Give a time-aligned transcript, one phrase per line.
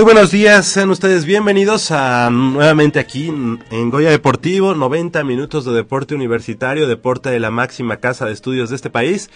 [0.00, 5.72] Muy buenos días, sean ustedes bienvenidos a nuevamente aquí en Goya Deportivo, 90 minutos de
[5.72, 9.28] deporte universitario, deporte de la máxima casa de estudios de este país.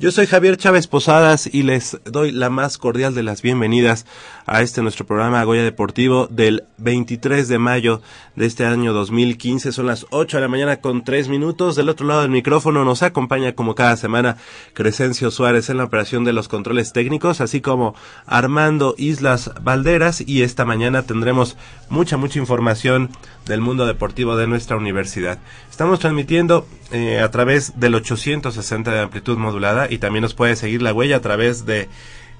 [0.00, 4.06] Yo soy Javier Chávez Posadas y les doy la más cordial de las bienvenidas
[4.46, 8.00] a este nuestro programa Goya Deportivo del 23 de mayo
[8.34, 9.72] de este año 2015.
[9.72, 11.76] Son las 8 de la mañana con 3 minutos.
[11.76, 14.38] Del otro lado del micrófono nos acompaña como cada semana
[14.72, 17.94] Crescencio Suárez en la operación de los controles técnicos, así como
[18.24, 21.58] Armando Islas Valderas y esta mañana tendremos
[21.90, 23.10] mucha, mucha información
[23.44, 25.38] del mundo deportivo de nuestra universidad.
[25.80, 30.82] Estamos transmitiendo eh, a través del 860 de amplitud modulada y también nos puede seguir
[30.82, 31.88] la huella a través de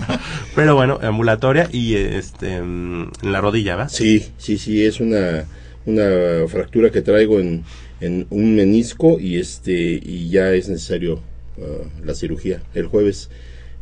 [0.54, 3.88] pero bueno, ambulatoria y este en la rodilla, ¿va?
[3.88, 5.46] Sí, sí, sí, es una,
[5.86, 7.64] una fractura que traigo en,
[8.00, 11.20] en un menisco y este y ya es necesario
[11.58, 12.62] ah, la cirugía.
[12.74, 13.30] El jueves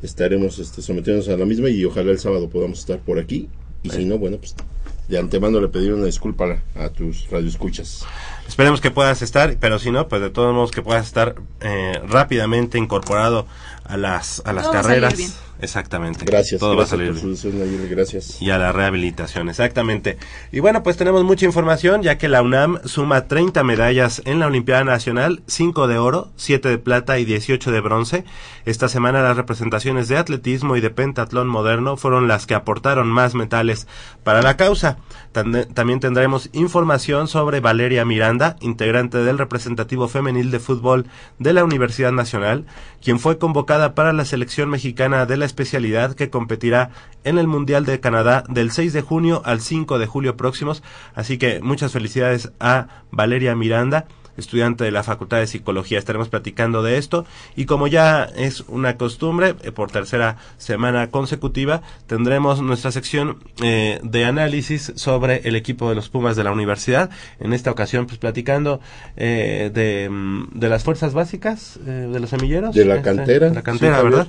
[0.02, 3.49] estaremos este, sometiéndonos a la misma y ojalá el sábado podamos estar por aquí
[3.82, 4.55] y si no, bueno, pues
[5.08, 8.05] de antemano le pedir una disculpa a, a tus radioescuchas.
[8.46, 12.00] Esperemos que puedas estar, pero si no, pues de todos modos que puedas estar eh,
[12.06, 13.46] rápidamente incorporado
[13.85, 15.41] a las, a las Todo va a salir carreras.
[15.62, 16.24] Exactamente.
[16.24, 18.40] Gracias, Todo gracias va a salir por su gracias.
[18.40, 20.16] y a la rehabilitación, exactamente.
[20.52, 24.46] Y bueno, pues tenemos mucha información, ya que la UNAM suma 30 medallas en la
[24.46, 28.24] Olimpiada Nacional, 5 de oro, 7 de plata y 18 de bronce.
[28.64, 33.34] Esta semana las representaciones de atletismo y de pentatlón moderno fueron las que aportaron más
[33.34, 33.86] metales
[34.24, 34.98] para la causa.
[35.32, 41.06] También tendremos información sobre Valeria Miranda, integrante del representativo femenil de fútbol
[41.38, 42.66] de la Universidad Nacional,
[43.02, 46.91] quien fue convocada para la selección mexicana de la especialidad que competirá
[47.25, 50.82] en el Mundial de Canadá del 6 de junio al 5 de julio próximos.
[51.14, 54.06] Así que muchas felicidades a Valeria Miranda
[54.40, 55.98] estudiante de la Facultad de Psicología.
[55.98, 57.25] Estaremos platicando de esto
[57.56, 64.00] y como ya es una costumbre, eh, por tercera semana consecutiva, tendremos nuestra sección eh,
[64.02, 67.10] de análisis sobre el equipo de los Pumas de la universidad.
[67.38, 68.81] En esta ocasión, pues platicando
[69.16, 72.75] eh, de, mm, de las fuerzas básicas eh, de los semilleros.
[72.75, 74.04] De la Este, cantera, de la cantera, sí.
[74.04, 74.28] ¿verdad?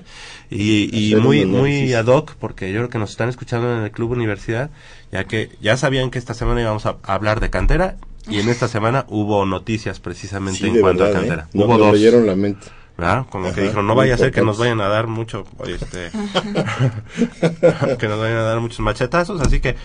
[0.50, 3.92] Y, y muy, muy ad hoc, porque yo creo que nos están escuchando en el
[3.92, 4.70] Club Universidad,
[5.12, 7.96] ya que ya sabían que esta semana íbamos a hablar de cantera
[8.30, 11.44] y en esta semana hubo noticias precisamente Sí, en cuanto verdad, a cantera.
[11.44, 11.50] ¿eh?
[11.54, 11.94] No- hubo dos.
[11.94, 12.68] leyeron la mente.
[12.98, 13.26] ¿verdad?
[13.30, 16.12] Como que dijeron, no vaya a ser que nos vayan a dar mucho, este,
[17.98, 19.76] que nos vayan a dar muchos machetazos, así que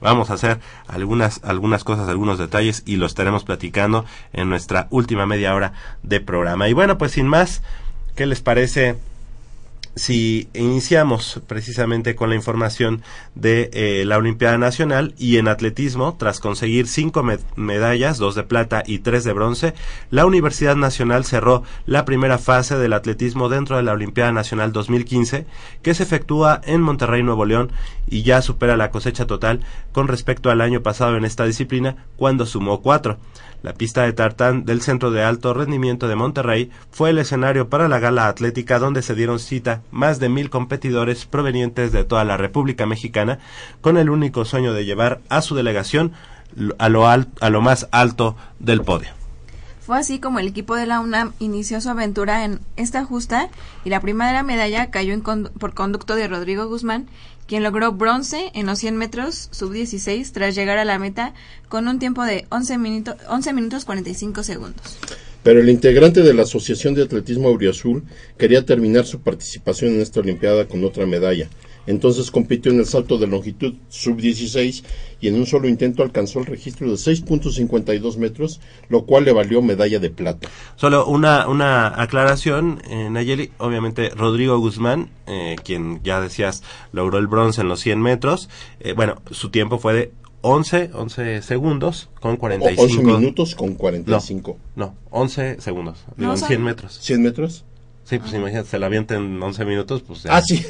[0.00, 5.26] vamos a hacer algunas, algunas cosas, algunos detalles y lo estaremos platicando en nuestra última
[5.26, 6.68] media hora de programa.
[6.68, 7.62] Y bueno, pues sin más,
[8.16, 8.96] ¿qué les parece?
[9.96, 13.02] Si iniciamos precisamente con la información
[13.34, 18.42] de eh, la Olimpiada Nacional y en atletismo, tras conseguir cinco med- medallas, dos de
[18.42, 19.72] plata y tres de bronce,
[20.10, 25.46] la Universidad Nacional cerró la primera fase del atletismo dentro de la Olimpiada Nacional 2015,
[25.80, 27.72] que se efectúa en Monterrey, Nuevo León,
[28.06, 29.60] y ya supera la cosecha total
[29.92, 33.16] con respecto al año pasado en esta disciplina, cuando sumó cuatro.
[33.66, 37.88] La pista de tartán del Centro de Alto Rendimiento de Monterrey fue el escenario para
[37.88, 42.36] la gala atlética donde se dieron cita más de mil competidores provenientes de toda la
[42.36, 43.40] República Mexicana
[43.80, 46.12] con el único sueño de llevar a su delegación
[46.78, 49.08] a lo, al- a lo más alto del podio.
[49.84, 53.48] Fue así como el equipo de la UNAM inició su aventura en esta justa
[53.84, 57.06] y la primera medalla cayó en por conducto de Rodrigo Guzmán,
[57.46, 61.34] quien logró bronce en los 100 metros sub-16 tras llegar a la meta
[61.68, 64.98] con un tiempo de 11, minuto- 11 minutos 45 segundos.
[65.42, 68.02] Pero el integrante de la Asociación de Atletismo Auriazul
[68.36, 71.48] quería terminar su participación en esta Olimpiada con otra medalla.
[71.86, 74.82] Entonces compitió en el salto de longitud sub-16
[75.20, 79.62] y en un solo intento alcanzó el registro de 6.52 metros, lo cual le valió
[79.62, 80.48] medalla de plata.
[80.76, 86.62] Solo una, una aclaración, eh, Nayeli, obviamente Rodrigo Guzmán, eh, quien ya decías
[86.92, 88.48] logró el bronce en los 100 metros,
[88.80, 90.12] eh, bueno, su tiempo fue de
[90.42, 92.82] 11, 11 segundos con O 45.
[93.00, 94.58] 11 minutos con 45.
[94.76, 97.00] No, 11 segundos, digo, No, en son- 100 metros.
[97.02, 97.64] ¿100 metros?
[98.06, 100.36] Sí, pues imagínate, se la avienta en 11 minutos, pues ya.
[100.36, 100.64] Ah, sí.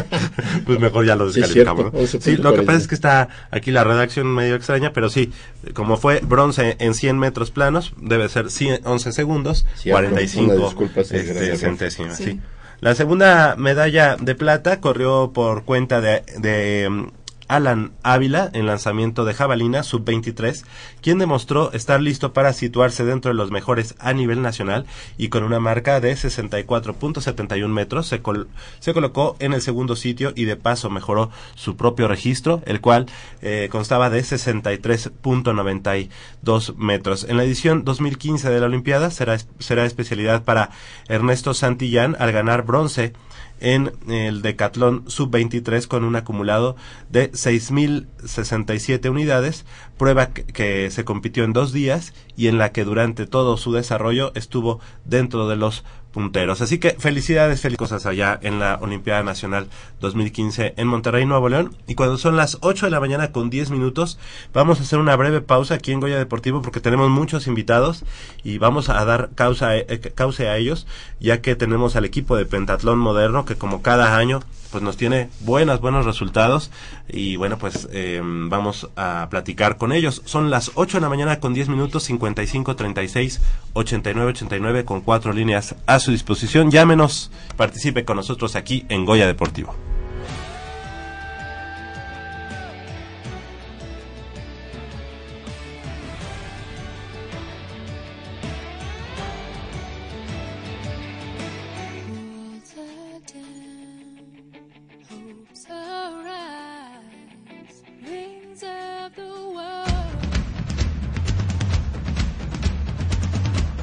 [0.64, 1.90] pues mejor ya lo Sí, descalificamos.
[1.90, 2.04] cierto, ¿no?
[2.04, 2.20] 11.40.
[2.22, 5.32] Sí, lo que pasa es que está aquí la redacción medio extraña, pero sí,
[5.74, 10.64] como fue bronce en 100 metros planos, debe ser 100 11 segundos, Cierto, 45 una
[10.66, 12.16] disculpa, ese gran este, centésimas.
[12.16, 12.24] Sí.
[12.24, 12.40] sí.
[12.80, 17.08] La segunda medalla de plata corrió por cuenta de, de
[17.48, 20.64] Alan Ávila en lanzamiento de jabalina sub-23,
[21.00, 25.42] quien demostró estar listo para situarse dentro de los mejores a nivel nacional y con
[25.42, 28.48] una marca de 64.71 metros se, col-
[28.80, 33.06] se colocó en el segundo sitio y de paso mejoró su propio registro, el cual
[33.42, 37.24] eh, constaba de 63.92 metros.
[37.28, 40.70] En la edición 2015 de la Olimpiada será, será especialidad para
[41.08, 43.12] Ernesto Santillán al ganar bronce
[43.60, 46.76] en el decatlón sub-23 con un acumulado
[47.10, 49.64] de 6.067 unidades,
[49.96, 53.72] prueba que, que se compitió en dos días y en la que durante todo su
[53.72, 55.84] desarrollo estuvo dentro de los
[56.18, 56.60] punteros.
[56.62, 59.68] Así que felicidades, felices cosas allá en la Olimpiada Nacional
[60.00, 61.76] 2015 en Monterrey, Nuevo León.
[61.86, 64.18] Y cuando son las 8 de la mañana con 10 minutos,
[64.52, 68.04] vamos a hacer una breve pausa aquí en Goya Deportivo porque tenemos muchos invitados
[68.42, 70.88] y vamos a dar causa, eh, cauce a ellos,
[71.20, 75.28] ya que tenemos al equipo de pentatlón moderno que como cada año pues nos tiene
[75.40, 76.70] buenas, buenos resultados
[77.08, 80.22] y bueno pues eh, vamos a platicar con ellos.
[80.24, 83.40] Son las 8 de la mañana con 10 minutos 55 36
[83.72, 86.70] 89 89 con cuatro líneas a su disposición.
[86.70, 89.74] Llámenos, participe con nosotros aquí en Goya Deportivo.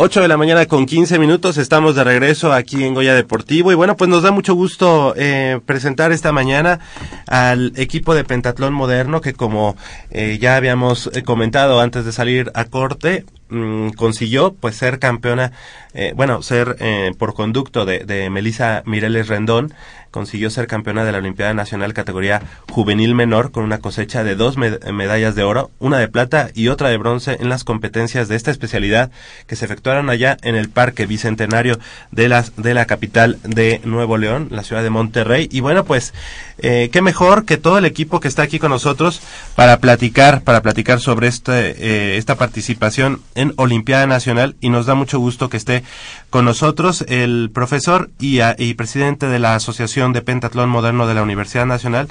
[0.00, 3.74] 8 de la mañana con 15 minutos, estamos de regreso aquí en Goya Deportivo y
[3.74, 6.78] bueno, pues nos da mucho gusto eh, presentar esta mañana
[7.26, 9.74] al equipo de pentatlón moderno que como
[10.12, 15.52] eh, ya habíamos eh, comentado antes de salir a corte, mm, consiguió pues ser campeona,
[15.94, 19.72] eh, bueno, ser eh, por conducto de, de Melissa Mireles Rendón,
[20.10, 22.40] consiguió ser campeona de la Olimpiada Nacional categoría
[22.70, 26.68] juvenil menor con una cosecha de dos med- medallas de oro, una de plata y
[26.68, 29.10] otra de bronce en las competencias de esta especialidad
[29.46, 31.78] que se efectuaron allá en el Parque Bicentenario
[32.10, 35.46] de, las, de la capital de Nuevo León, la ciudad de Monterrey.
[35.52, 36.14] Y bueno, pues
[36.58, 39.20] eh, qué mejor que todo el equipo que está aquí con nosotros
[39.54, 44.56] para platicar, para platicar sobre este, eh, esta participación en Olimpiada Nacional.
[44.60, 45.82] Y nos da mucho gusto que esté
[46.30, 51.14] con nosotros el profesor y, a- y presidente de la Asociación de Pentatlón Moderno de
[51.14, 52.08] la Universidad Nacional,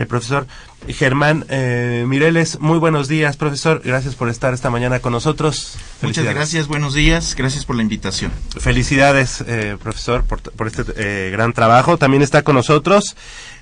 [0.00, 0.46] el profesor
[0.88, 2.58] Germán eh, Mireles.
[2.58, 3.82] Muy buenos días, profesor.
[3.84, 5.76] Gracias por estar esta mañana con nosotros.
[6.00, 8.32] Muchas gracias, buenos días, gracias por la invitación.
[8.58, 11.98] Felicidades, eh, profesor, por, por este eh, gran trabajo.
[11.98, 13.14] También está con nosotros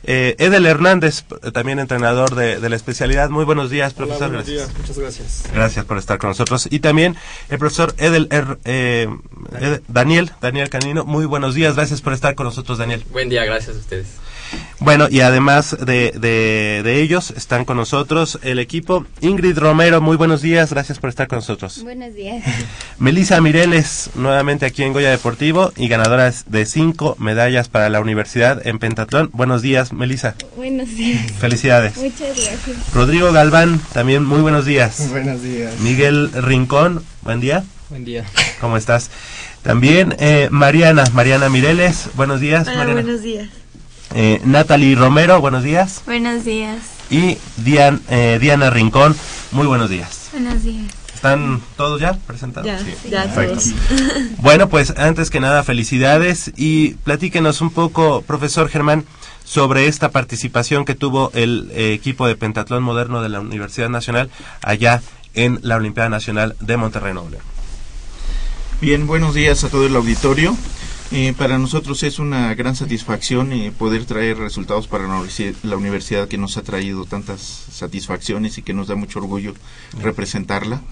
[0.05, 3.31] eh, Edel Hernández, p- también entrenador de, de la especialidad.
[3.31, 4.29] Muy buenos días, profesor.
[4.29, 4.69] buenos gracias.
[4.69, 5.43] días, muchas gracias.
[5.53, 6.69] Gracias por estar con nosotros.
[6.71, 7.17] Y también
[7.49, 9.09] el profesor Edel Er- eh,
[9.61, 11.05] Ed- Daniel, Daniel Canino.
[11.05, 13.05] Muy buenos días, gracias por estar con nosotros, Daniel.
[13.11, 14.07] Buen día, gracias a ustedes.
[14.81, 19.05] Bueno, y además de, de, de ellos, están con nosotros el equipo.
[19.21, 21.83] Ingrid Romero, muy buenos días, gracias por estar con nosotros.
[21.83, 22.45] Buenos días.
[22.99, 28.67] Melissa Mireles, nuevamente aquí en Goya Deportivo y ganadora de cinco medallas para la universidad
[28.67, 29.31] en pentatlón.
[29.33, 30.37] Buenos días, Melissa.
[30.57, 31.33] Buenos días.
[31.39, 31.97] Felicidades.
[31.97, 32.95] Muchas gracias.
[32.95, 35.09] Rodrigo Galván, también muy buenos días.
[35.11, 35.79] Buenos días.
[35.81, 37.65] Miguel Rincón, buen día.
[37.91, 38.25] Buen día.
[38.61, 39.11] ¿Cómo estás?
[39.63, 42.67] También eh, Mariana, Mariana Mireles, buenos días.
[42.69, 43.03] Hola, Mariana.
[43.03, 43.49] buenos días.
[44.15, 46.03] Eh, Natalie Romero, buenos días.
[46.07, 46.79] Buenos días.
[47.11, 49.15] Y Dian- eh, Diana Rincón,
[49.53, 50.29] muy buenos días.
[50.33, 50.87] Buenos días.
[51.15, 52.67] ¿Están todos ya presentados?
[52.67, 52.95] Ya, Sí.
[53.11, 53.55] ya Perfecto.
[53.55, 53.73] todos.
[54.39, 59.05] Bueno, pues antes que nada, felicidades y platíquenos un poco, profesor Germán,
[59.45, 64.31] sobre esta participación que tuvo el eh, equipo de pentatlón moderno de la Universidad Nacional
[64.63, 65.03] allá
[65.35, 67.29] en la Olimpiada Nacional de Monterrey León.
[68.81, 70.57] Bien, buenos días a todo el auditorio.
[71.11, 75.79] Eh, para nosotros es una gran satisfacción eh, poder traer resultados para la universi- la
[75.79, 77.41] universidad que nos ha traído tantas
[77.73, 79.55] satisfacciones y que nos da mucho orgullo
[80.03, 80.83] representarla.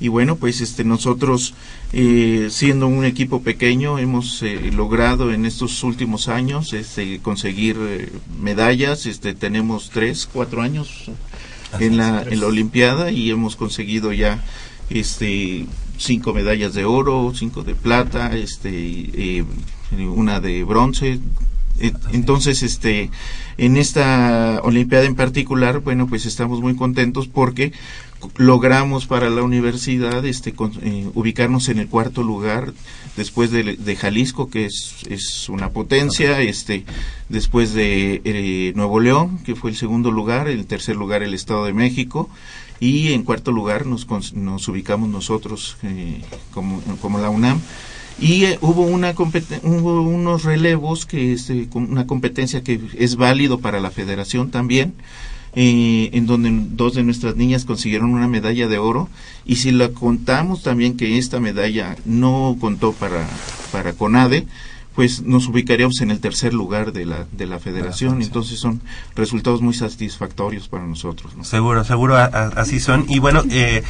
[0.00, 1.54] Y bueno, pues este nosotros
[1.92, 8.08] eh, siendo un equipo pequeño hemos eh, logrado en estos últimos años este, conseguir eh,
[8.40, 9.06] medallas.
[9.06, 11.04] Este tenemos tres, cuatro años
[11.78, 14.42] en la, en la Olimpiada y hemos conseguido ya
[14.90, 15.66] este
[16.02, 19.44] cinco medallas de oro, cinco de plata, este eh,
[20.14, 21.20] una de bronce.
[22.12, 23.10] Entonces, este,
[23.56, 27.72] en esta Olimpiada en particular, bueno, pues estamos muy contentos porque
[28.36, 32.72] logramos para la universidad este con- eh, ubicarnos en el cuarto lugar
[33.16, 36.84] después de, de Jalisco que es, es una potencia este
[37.28, 41.64] después de eh, Nuevo León que fue el segundo lugar el tercer lugar el Estado
[41.64, 42.30] de México
[42.82, 46.20] y en cuarto lugar nos, nos ubicamos nosotros eh,
[46.52, 47.60] como, como la UNAM.
[48.20, 53.14] Y eh, hubo una hubo unos relevos que es eh, con- una competencia que es
[53.16, 54.94] válido para la federación también
[55.54, 59.08] eh, en donde dos de nuestras niñas consiguieron una medalla de oro.
[59.44, 63.28] Y si la contamos también que esta medalla no contó para
[63.70, 64.46] para CONADE
[64.94, 68.82] pues nos ubicaríamos en el tercer lugar de la de la federación entonces son
[69.16, 71.44] resultados muy satisfactorios para nosotros ¿no?
[71.44, 73.06] Seguro, seguro a- a- así son.
[73.08, 73.82] Y bueno, eh,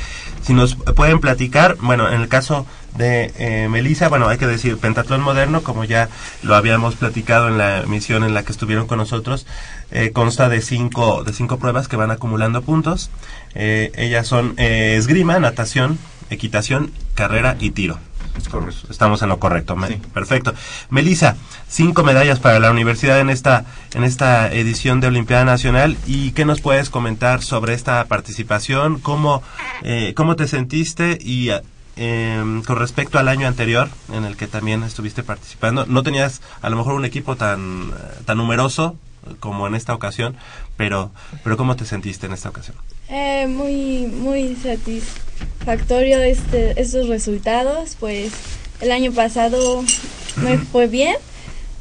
[0.43, 4.77] si nos pueden platicar, bueno, en el caso de eh, Melissa, bueno, hay que decir,
[4.77, 6.09] Pentatlón Moderno, como ya
[6.43, 9.47] lo habíamos platicado en la emisión en la que estuvieron con nosotros,
[9.91, 13.11] eh, consta de cinco, de cinco pruebas que van acumulando puntos.
[13.55, 15.99] Eh, ellas son eh, esgrima, natación,
[16.31, 17.99] equitación, carrera y tiro.
[18.91, 19.77] Estamos en lo correcto.
[20.13, 20.55] Perfecto.
[20.91, 21.37] Melissa,
[21.69, 23.65] cinco medallas para la universidad en esta
[23.95, 25.97] en esta edición de Olimpiada Nacional.
[26.07, 29.01] ¿Y qué nos puedes comentar sobre esta participación?
[29.01, 29.43] ¿Cómo,
[29.83, 31.19] eh, cómo te sentiste?
[31.21, 31.63] Y eh,
[31.97, 36.71] em, con respecto al año anterior, en el que también estuviste participando, no tenías a
[36.71, 38.97] lo mejor un equipo tan, eh, tan numeroso
[39.41, 40.37] como en esta ocasión,
[40.83, 41.13] pero,
[41.45, 42.77] pero ¿cómo te sentiste en esta ocasión?
[43.09, 48.33] Eh, muy, muy satisfactorio este, estos resultados, pues
[48.81, 49.85] el año pasado
[50.43, 51.15] me fue bien,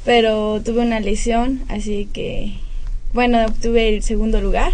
[0.06, 2.54] pero tuve una lesión, así que,
[3.12, 4.72] bueno, obtuve el segundo lugar,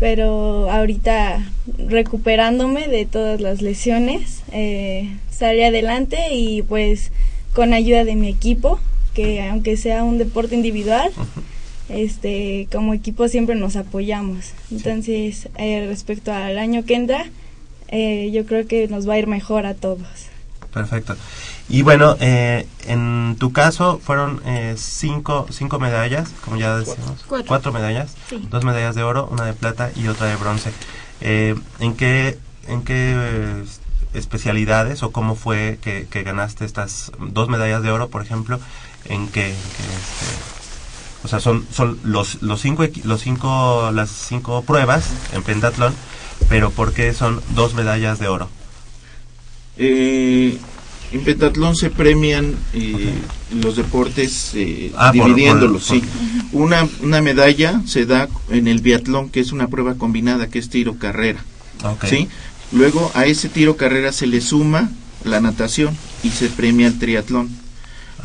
[0.00, 7.12] pero ahorita recuperándome de todas las lesiones, eh, salí adelante y pues
[7.52, 8.80] con ayuda de mi equipo,
[9.12, 11.12] que aunque sea un deporte individual,
[11.92, 17.26] este como equipo siempre nos apoyamos entonces eh, respecto al año que entra
[17.88, 20.32] eh, yo creo que nos va a ir mejor a todos
[20.72, 21.16] Perfecto.
[21.68, 27.24] Y bueno, eh, en tu caso fueron eh, cinco, cinco medallas, como ya decimos.
[27.28, 27.72] Cuatro.
[27.72, 28.16] medallas.
[28.28, 28.46] Sí.
[28.50, 30.72] Dos medallas de oro, una de plata y otra de bronce.
[31.20, 33.64] Eh, ¿En qué, en qué eh,
[34.14, 38.58] especialidades o cómo fue que, que ganaste estas dos medallas de oro, por ejemplo,
[39.04, 40.61] en que, este,
[41.24, 45.94] o sea, son son los los cinco equi- los cinco las cinco pruebas en pentatlón,
[46.48, 48.48] pero ¿por qué son dos medallas de oro?
[49.78, 50.58] Eh,
[51.12, 53.14] en pentatlón se premian eh,
[53.62, 56.02] los deportes eh, Ah, por- dividiéndolos, por- sí.
[56.52, 60.68] Una, una medalla se da en el biatlón, que es una prueba combinada, que es
[60.70, 61.44] tiro-carrera.
[62.08, 62.28] ¿sí?
[62.72, 64.90] Luego a ese tiro-carrera se le suma
[65.24, 67.50] la natación y se premia el triatlón.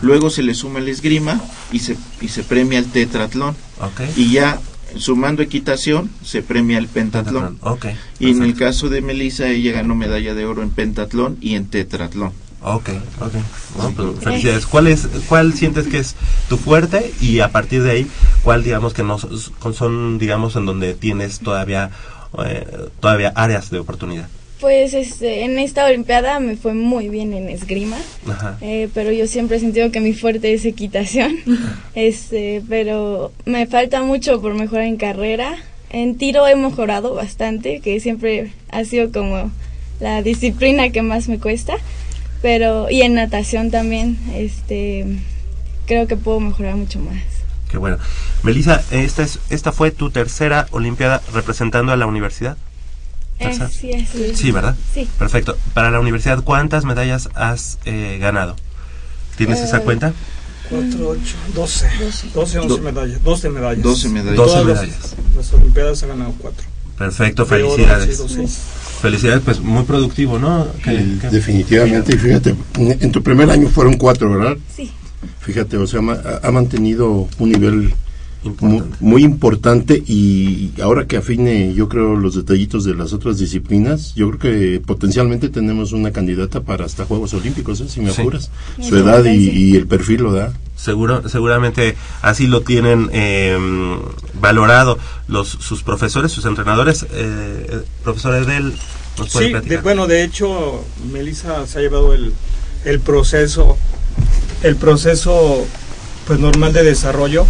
[0.02, 3.56] Luego se le suma el esgrima y se, y se premia el tetratlón.
[3.80, 4.02] Ok.
[4.16, 4.60] Y ya
[4.96, 7.58] sumando equitación se premia el pentatlón.
[7.58, 7.86] Pentatlón, ok,
[8.20, 11.68] Y en el caso de Melissa, ella ganó medalla de oro en pentatlón y en
[11.68, 12.32] tetratlón.
[12.62, 13.34] Ok, ok.
[13.76, 14.66] Bueno, pues, felicidades.
[14.66, 16.16] ¿Cuál, es, ¿Cuál sientes que es
[16.50, 18.08] tu fuerte y a partir de ahí,
[18.44, 21.92] cuál digamos que no son, son, digamos, en donde tienes todavía,
[22.46, 24.28] eh, todavía áreas de oportunidad?
[24.60, 28.58] Pues este, en esta Olimpiada me fue muy bien en esgrima, Ajá.
[28.62, 31.38] eh, pero yo siempre he sentido que mi fuerte es equitación.
[31.96, 35.58] este, pero me falta mucho por mejorar en carrera.
[35.91, 39.52] En tiro he mejorado bastante, que siempre ha sido como
[40.00, 41.76] la disciplina que más me cuesta.
[42.41, 45.06] Pero, y en natación también, este,
[45.86, 47.17] creo que puedo mejorar mucho más.
[47.70, 47.98] Qué bueno.
[48.43, 52.58] Melissa, esta, es, esta fue tu tercera Olimpiada representando a la universidad.
[53.71, 54.38] Sí, es.
[54.38, 54.76] Sí, ¿verdad?
[54.93, 55.08] Sí.
[55.19, 55.58] Perfecto.
[55.73, 58.56] Para la universidad, ¿cuántas medallas has eh, ganado?
[59.38, 60.13] ¿Tienes esa Eh, cuenta?
[60.69, 61.21] 4, 8,
[61.54, 61.88] 12.
[62.34, 63.23] 12, 11 Do- medallas.
[63.23, 63.84] 12 medallas.
[63.84, 64.36] 12 medallas.
[64.36, 65.15] Todas 12 las- medallas.
[65.36, 66.65] Las Olimpiadas ha ganado 4.
[66.97, 68.17] Perfecto, felicidades.
[68.17, 68.58] sí, sí.
[69.02, 70.65] Felicidades, pues muy productivo, ¿no?
[70.84, 74.58] Sí, definitivamente, y fíjate, en tu primer año fueron cuatro, ¿verdad?
[74.76, 74.91] Sí.
[75.41, 76.02] Fíjate, o sea,
[76.41, 77.93] ha mantenido un nivel
[78.60, 84.14] mu- muy, importante y ahora que afine, yo creo, los detallitos de las otras disciplinas,
[84.16, 87.88] yo creo que potencialmente tenemos una candidata para hasta Juegos Olímpicos, ¿eh?
[87.90, 88.22] si me Sí.
[88.22, 88.50] apuras.
[88.82, 90.54] Su edad y, y el perfil lo da.
[90.76, 93.58] Seguro, seguramente así lo tienen eh,
[94.40, 97.04] valorado los sus profesores, sus entrenadores.
[97.04, 97.08] Eh,
[97.70, 98.74] eh, profesor Edel,
[99.18, 102.32] ¿nos puede Sí, de- bueno, de hecho, Melissa se ha llevado el,
[102.86, 103.76] el proceso,
[104.64, 105.66] el proceso
[106.28, 107.46] pues normal de desarrollo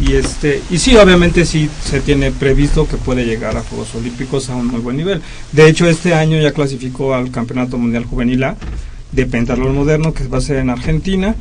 [0.00, 4.48] y este y sí, obviamente sí se tiene previsto que puede llegar a Juegos Olímpicos
[4.50, 5.22] a un muy buen nivel.
[5.52, 8.56] De hecho, este año ya clasificó al Campeonato Mundial Juvenil A
[9.12, 11.34] de pentatlón moderno que va a ser en Argentina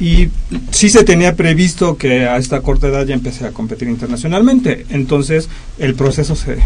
[0.00, 0.28] y
[0.70, 4.86] sí se tenía previsto que a esta corta edad ya empecé a competir internacionalmente.
[4.90, 6.58] Entonces, el proceso se,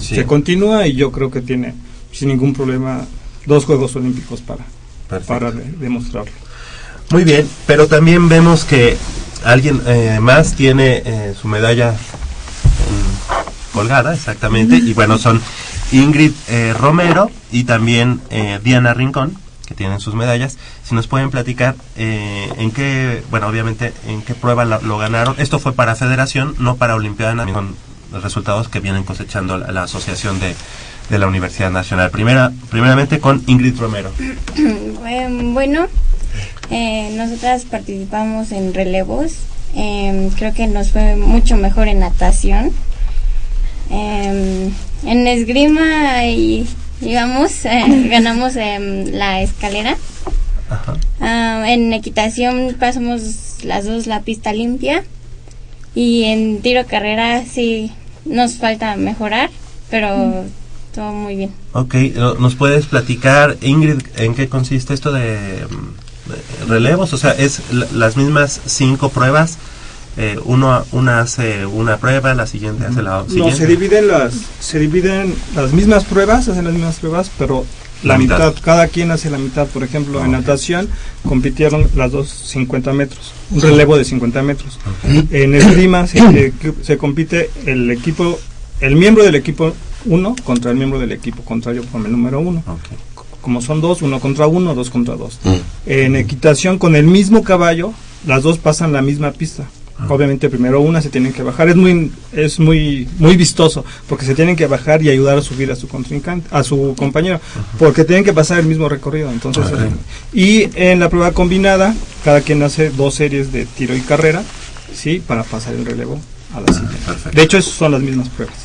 [0.00, 0.14] Sí.
[0.16, 1.74] se continúa y yo creo que tiene
[2.10, 3.06] sin ningún problema
[3.46, 4.64] dos Juegos Olímpicos para,
[5.26, 6.32] para de- demostrarlo.
[7.10, 8.96] Muy bien, pero también vemos que
[9.44, 15.40] alguien eh, más tiene eh, su medalla mm, colgada, exactamente, y bueno, son
[15.92, 20.56] Ingrid eh, Romero y también eh, Diana Rincón, que tienen sus medallas.
[20.84, 25.34] Si nos pueden platicar eh, en qué, bueno, obviamente, en qué prueba lo, lo ganaron.
[25.38, 27.76] Esto fue para Federación, no para Olimpiada, son
[28.10, 30.54] los resultados que vienen cosechando la, la Asociación de,
[31.08, 32.10] de la Universidad Nacional.
[32.10, 34.10] Primera, primeramente con Ingrid Romero.
[35.06, 35.86] Em, bueno,
[36.70, 39.32] eh, nosotras participamos en relevos.
[39.74, 42.72] Em, creo que nos fue mucho mejor en natación.
[43.90, 44.70] Em,
[45.04, 46.66] en esgrima y
[47.00, 49.96] digamos eh, ganamos la escalera.
[51.20, 55.04] Ah, en equitación pasamos las dos la pista limpia
[55.94, 57.92] y en tiro carrera sí
[58.24, 59.50] nos falta mejorar,
[59.90, 60.44] pero
[60.94, 61.50] todo muy bien.
[61.74, 66.01] Ok, ¿no- ¿nos puedes platicar, Ingrid, en qué consiste esto de, mm, de
[66.68, 67.12] relevos?
[67.12, 69.58] O sea, ¿es la- las mismas cinco pruebas?
[70.18, 73.56] Eh, uno, una hace una prueba, la siguiente hace la No, siguiente.
[73.56, 77.64] se dividen las se dividen las mismas pruebas, hacen las mismas pruebas, pero
[78.02, 78.38] la, La mitad.
[78.48, 78.62] mitad.
[78.62, 79.66] cada quien hace la mitad.
[79.68, 80.88] Por ejemplo, en natación
[81.26, 84.78] compitieron las dos 50 metros, un relevo de 50 metros.
[85.30, 88.38] En esgrima se, se compite el equipo,
[88.80, 89.72] el miembro del equipo
[90.04, 92.62] 1 contra el miembro del equipo contrario con el número 1.
[93.42, 95.38] Como son dos, uno contra uno, dos contra dos.
[95.84, 97.92] En equitación con el mismo caballo,
[98.26, 99.68] las dos pasan la misma pista.
[100.08, 104.34] Obviamente primero una se tienen que bajar, es muy es muy muy vistoso porque se
[104.34, 107.40] tienen que bajar y ayudar a subir a su contrincante, a su compañero,
[107.78, 109.78] porque tienen que pasar el mismo recorrido, entonces Ok.
[110.32, 114.42] y en la prueba combinada cada quien hace dos series de tiro y carrera,
[114.92, 116.18] sí, para pasar el relevo
[116.52, 116.96] a la siguiente.
[117.32, 118.56] De hecho, esas son las mismas pruebas.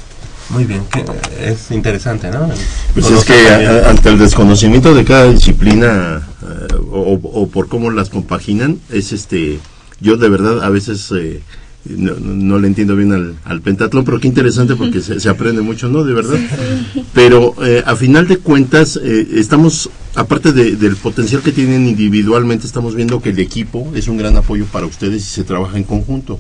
[0.50, 1.04] Muy bien, que
[1.52, 2.48] es interesante, ¿no?
[2.94, 7.68] Pues Conocer es que a- ante el desconocimiento de cada disciplina eh, o, o por
[7.68, 9.60] cómo las compaginan, es este,
[10.00, 11.42] yo de verdad a veces eh,
[11.84, 15.28] no, no- no le entiendo bien al, al pentatlón, pero qué interesante porque se, se
[15.30, 16.06] aprende mucho, ¿no?
[16.06, 16.40] De verdad.
[17.14, 22.66] Pero eh, a final de cuentas, eh, estamos, aparte de- del potencial que tienen individualmente,
[22.66, 25.84] estamos viendo que el equipo es un gran apoyo para ustedes y se trabaja en
[25.84, 26.40] conjunto.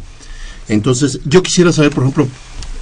[0.69, 2.27] Entonces, yo quisiera saber, por ejemplo,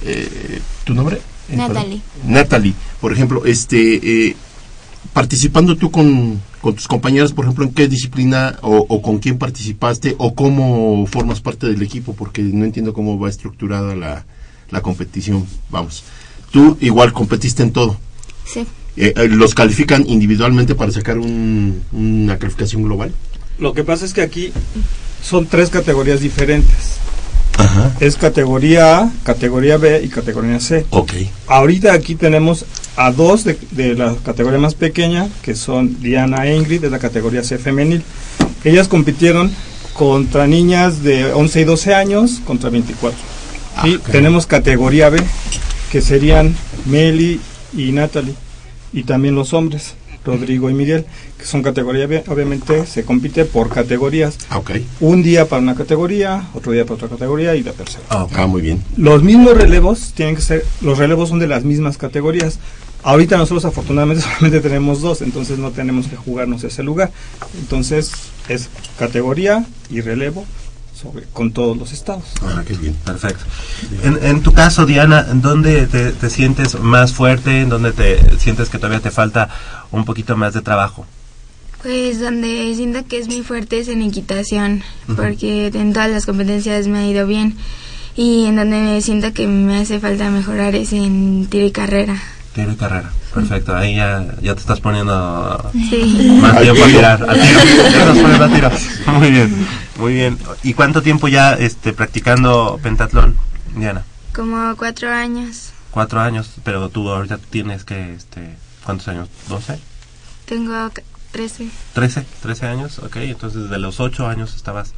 [0.06, 1.20] eh, ¿tu nombre?
[1.48, 2.00] Natalie.
[2.26, 4.36] Natalie, por ejemplo, este, eh,
[5.12, 9.38] participando tú con, con tus compañeras, por ejemplo, ¿en qué disciplina o, o con quién
[9.38, 12.14] participaste o cómo formas parte del equipo?
[12.14, 14.24] Porque no entiendo cómo va estructurada la,
[14.70, 15.46] la competición.
[15.70, 16.02] Vamos,
[16.50, 17.96] tú igual competiste en todo.
[18.44, 18.66] Sí.
[18.96, 23.12] Eh, eh, ¿Los califican individualmente para sacar un- una calificación global?
[23.58, 24.52] Lo que pasa es que aquí
[25.22, 26.96] son tres categorías diferentes.
[27.58, 27.92] Ajá.
[28.00, 30.86] Es categoría A, categoría B y categoría C.
[30.90, 31.12] Ok.
[31.46, 32.64] Ahorita aquí tenemos
[32.96, 36.98] a dos de, de la categoría más pequeña, que son Diana e Ingrid, de la
[36.98, 38.02] categoría C femenil.
[38.64, 39.52] Ellas compitieron
[39.96, 43.18] contra niñas de 11 y 12 años contra 24.
[43.84, 44.08] y ok.
[44.10, 45.22] tenemos categoría B,
[45.90, 47.40] que serían Meli
[47.76, 48.34] y Natalie.
[48.92, 49.94] Y también los hombres,
[50.26, 51.06] Rodrigo y Miguel,
[51.38, 52.24] que son categoría B.
[52.28, 54.38] Obviamente se compite por categorías.
[54.54, 54.72] Ok.
[55.00, 58.04] Un día para una categoría, otro día para otra categoría y la tercera.
[58.10, 58.82] Ah, muy bien.
[58.96, 62.58] Los mismos relevos tienen que ser, los relevos son de las mismas categorías.
[63.02, 67.10] Ahorita nosotros afortunadamente solamente tenemos dos, entonces no tenemos que jugarnos ese lugar.
[67.58, 68.12] Entonces
[68.48, 70.44] es categoría y relevo
[70.96, 72.24] sobre, con todos los estados.
[72.42, 72.94] Ah, qué bien.
[73.04, 73.44] Perfecto.
[74.02, 77.60] En, en tu caso, Diana, ¿en dónde te, te sientes más fuerte?
[77.60, 79.50] ¿En dónde te sientes que todavía te falta
[79.92, 81.06] un poquito más de trabajo?
[81.82, 84.82] Pues donde siento que es muy fuerte es en equitación,
[85.14, 87.56] porque en todas las competencias me ha ido bien.
[88.16, 92.20] Y en donde me siento que me hace falta mejorar es en tiro y carrera.
[92.56, 93.10] Tiro y carrera.
[93.34, 93.76] Perfecto.
[93.76, 96.38] Ahí ya, ya te estás poniendo Sí.
[96.40, 97.22] más Al tiempo a tirar.
[97.28, 97.60] Al tiro.
[97.60, 98.70] Ya te estás poniendo a tiro.
[99.18, 99.66] Muy bien.
[99.98, 100.38] Muy bien.
[100.62, 103.36] ¿Y cuánto tiempo ya este, practicando pentatlón,
[103.74, 104.04] Diana?
[104.34, 105.72] Como cuatro años.
[105.90, 109.28] Cuatro años, pero tú ahorita tienes que, este, ¿cuántos años?
[109.50, 109.76] ¿12?
[110.46, 111.68] Tengo c- trece.
[111.92, 114.92] 13, 13 años, ok, entonces desde los 8 años estabas,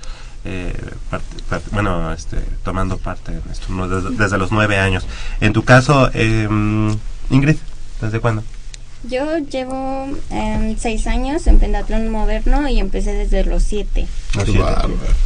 [0.44, 0.74] eh,
[1.72, 3.88] bueno, este, tomando parte en esto, ¿no?
[3.88, 5.06] desde, desde los 9 años.
[5.40, 6.48] En tu caso, eh,
[7.30, 7.56] Ingrid,
[8.00, 8.42] ¿desde cuándo?
[9.04, 14.06] Yo llevo em, seis años en pentatlón moderno y empecé desde los siete.
[14.34, 14.64] Los siete.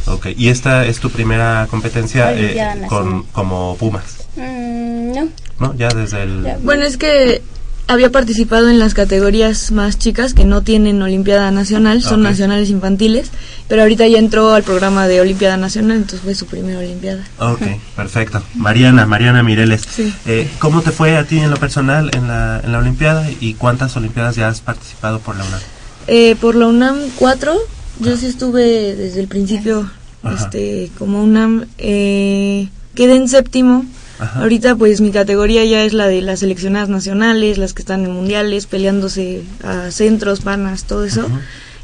[0.05, 2.55] Ok, y esta es tu primera competencia eh,
[2.87, 5.27] con, como Pumas, Mm, no.
[5.59, 5.75] ¿no?
[5.75, 6.57] Ya desde el...
[6.63, 7.41] Bueno, es que
[7.87, 13.29] había participado en las categorías más chicas que no tienen Olimpiada Nacional, son nacionales infantiles,
[13.67, 17.23] pero ahorita ya entró al programa de Olimpiada Nacional, entonces fue su primera Olimpiada.
[17.39, 17.61] Ok,
[17.95, 18.41] perfecto.
[18.55, 20.13] Mariana, Mariana Mireles, Sí.
[20.25, 23.53] eh, ¿cómo te fue a ti en lo personal en la, en la Olimpiada y
[23.55, 25.59] cuántas Olimpiadas ya has participado por la UNAM?
[26.07, 27.53] Eh, por la UNAM 4,
[27.99, 29.89] yo sí estuve desde el principio
[30.23, 30.45] Ajá.
[30.45, 33.85] este como UNAM, eh, quedé en séptimo.
[34.19, 34.41] Ajá.
[34.41, 38.11] Ahorita pues mi categoría ya es la de las seleccionadas nacionales, las que están en
[38.11, 41.27] mundiales, peleándose a centros, panas, todo eso.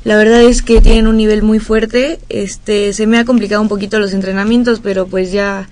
[0.04, 2.20] La verdad es que tienen un nivel muy fuerte.
[2.30, 5.68] Este, se me ha complicado un poquito los entrenamientos, pero pues ya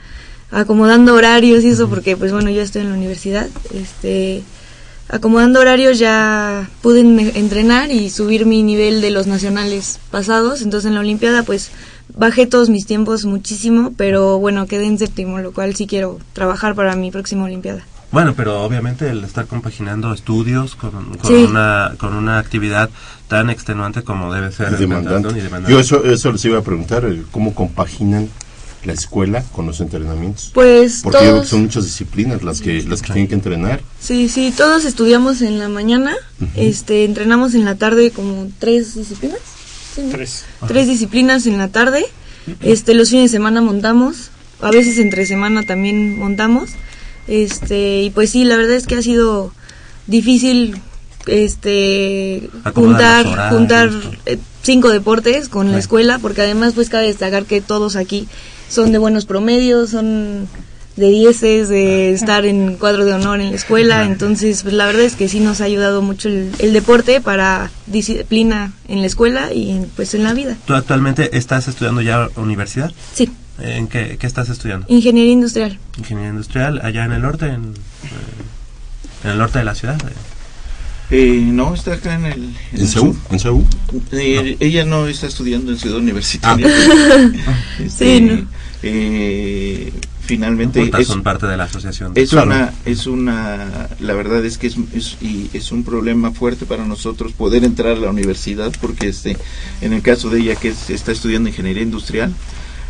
[0.52, 3.48] acomodando horarios y eso, porque pues bueno, yo estoy en la universidad.
[3.74, 4.44] Este,
[5.10, 10.62] acomodando horarios ya pude entrenar y subir mi nivel de los nacionales pasados.
[10.62, 11.72] Entonces en la Olimpiada pues
[12.16, 16.76] bajé todos mis tiempos muchísimo, pero bueno, quedé en séptimo, lo cual sí quiero trabajar
[16.76, 17.86] para mi próxima Olimpiada.
[18.12, 21.44] Bueno, pero obviamente el estar compaginando estudios con, con Sí.
[21.44, 22.90] una con una actividad
[23.28, 25.30] tan extenuante como debe ser demandante.
[25.38, 25.72] y demandante.
[25.74, 28.30] Yo eso, eso les iba a preguntar, cómo compaginan
[28.86, 30.52] la escuela con los entrenamientos.
[30.54, 33.34] Pues Porque yo creo que todos- son muchas disciplinas las que las que tienen que
[33.36, 33.82] entrenar.
[34.00, 36.16] Sí, sí, todos estudiamos en la mañana,
[36.56, 39.40] este, entrenamos en la tarde como tres disciplinas.
[39.98, 40.12] ¿Sí, no?
[40.12, 40.46] Tres.
[40.68, 42.06] Tres disciplinas en la tarde.
[42.62, 44.32] Este, los fines de semana montamos,
[44.62, 46.70] a veces entre semana también montamos.
[47.28, 49.52] Este, y pues sí, la verdad es que ha sido
[50.08, 50.80] difícil
[51.26, 53.90] este Acomodar juntar juntar
[54.26, 58.28] eh, cinco deportes con la escuela, porque además pues cabe destacar que todos aquí
[58.70, 60.48] son de buenos promedios, son
[60.98, 65.04] de dieces, de estar en cuadro de honor en la escuela, entonces pues la verdad
[65.04, 69.54] es que sí nos ha ayudado mucho el, el deporte para disciplina en la escuela
[69.54, 70.58] y en, pues en la vida.
[70.66, 72.92] ¿Tú actualmente estás estudiando ya universidad?
[73.14, 73.30] Sí,
[73.60, 74.86] ¿En qué, qué estás estudiando?
[74.90, 75.80] ingeniería industrial.
[75.98, 79.98] Ingeniería industrial, allá en el norte, en, eh, en el norte de la ciudad.
[81.10, 82.54] Eh, no, está acá en el...
[82.74, 83.18] ¿En Seúl?
[83.32, 83.64] ¿En Seúl?
[84.12, 86.68] Eh, Ella no está estudiando en Ciudad Universitaria.
[87.90, 88.46] Sí, no.
[88.84, 89.94] eh,
[90.28, 92.12] finalmente es, son parte de la asociación.
[92.16, 92.48] es Claro.
[92.48, 96.86] una es una la verdad es que es, es, y es un problema fuerte para
[96.86, 99.38] nosotros poder entrar a la universidad porque este
[99.82, 102.34] en el caso de ella que es- está estudiando ingeniería industrial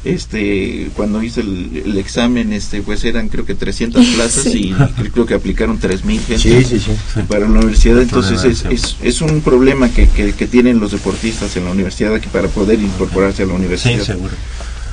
[0.06, 4.70] este cuando hice el, el examen este pues eran creo que 300 plazas Sí.
[4.70, 7.22] y cre- creo que aplicaron 3000 gente Sí, sí, sí.
[7.28, 11.56] para la universidad entonces es, es, es un problema que, que, que tienen los deportistas
[11.58, 14.34] en la universidad aquí para poder incorporarse a la universidad Sí, seguro.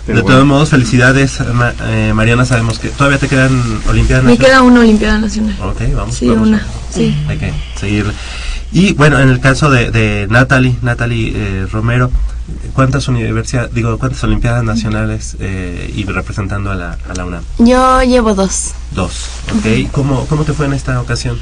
[0.06, 0.36] Pero de bueno.
[0.36, 2.44] todos modos, felicidades, Ma- eh, Mariana.
[2.44, 3.52] Sabemos que todavía te quedan
[3.88, 4.38] Olimpiadas Me Nacionales.
[4.38, 5.56] queda una Olimpiada Nacional.
[5.62, 6.14] Ok, vamos.
[6.14, 6.48] Sí, vamos.
[6.48, 6.66] una.
[6.92, 7.16] Sí.
[7.28, 8.12] Hay que seguirle.
[8.72, 12.10] Y bueno, en el caso de, de Natalie, Natalie eh, Romero,
[12.74, 17.42] ¿cuántas universidades, digo, cuántas Olimpiadas Nacionales eh, y representando a la, a la UNAM?
[17.58, 18.72] Yo llevo dos.
[18.90, 19.90] Dos, ¿ok?
[19.92, 21.38] ¿Cómo, ¿Cómo te fue en esta ocasión?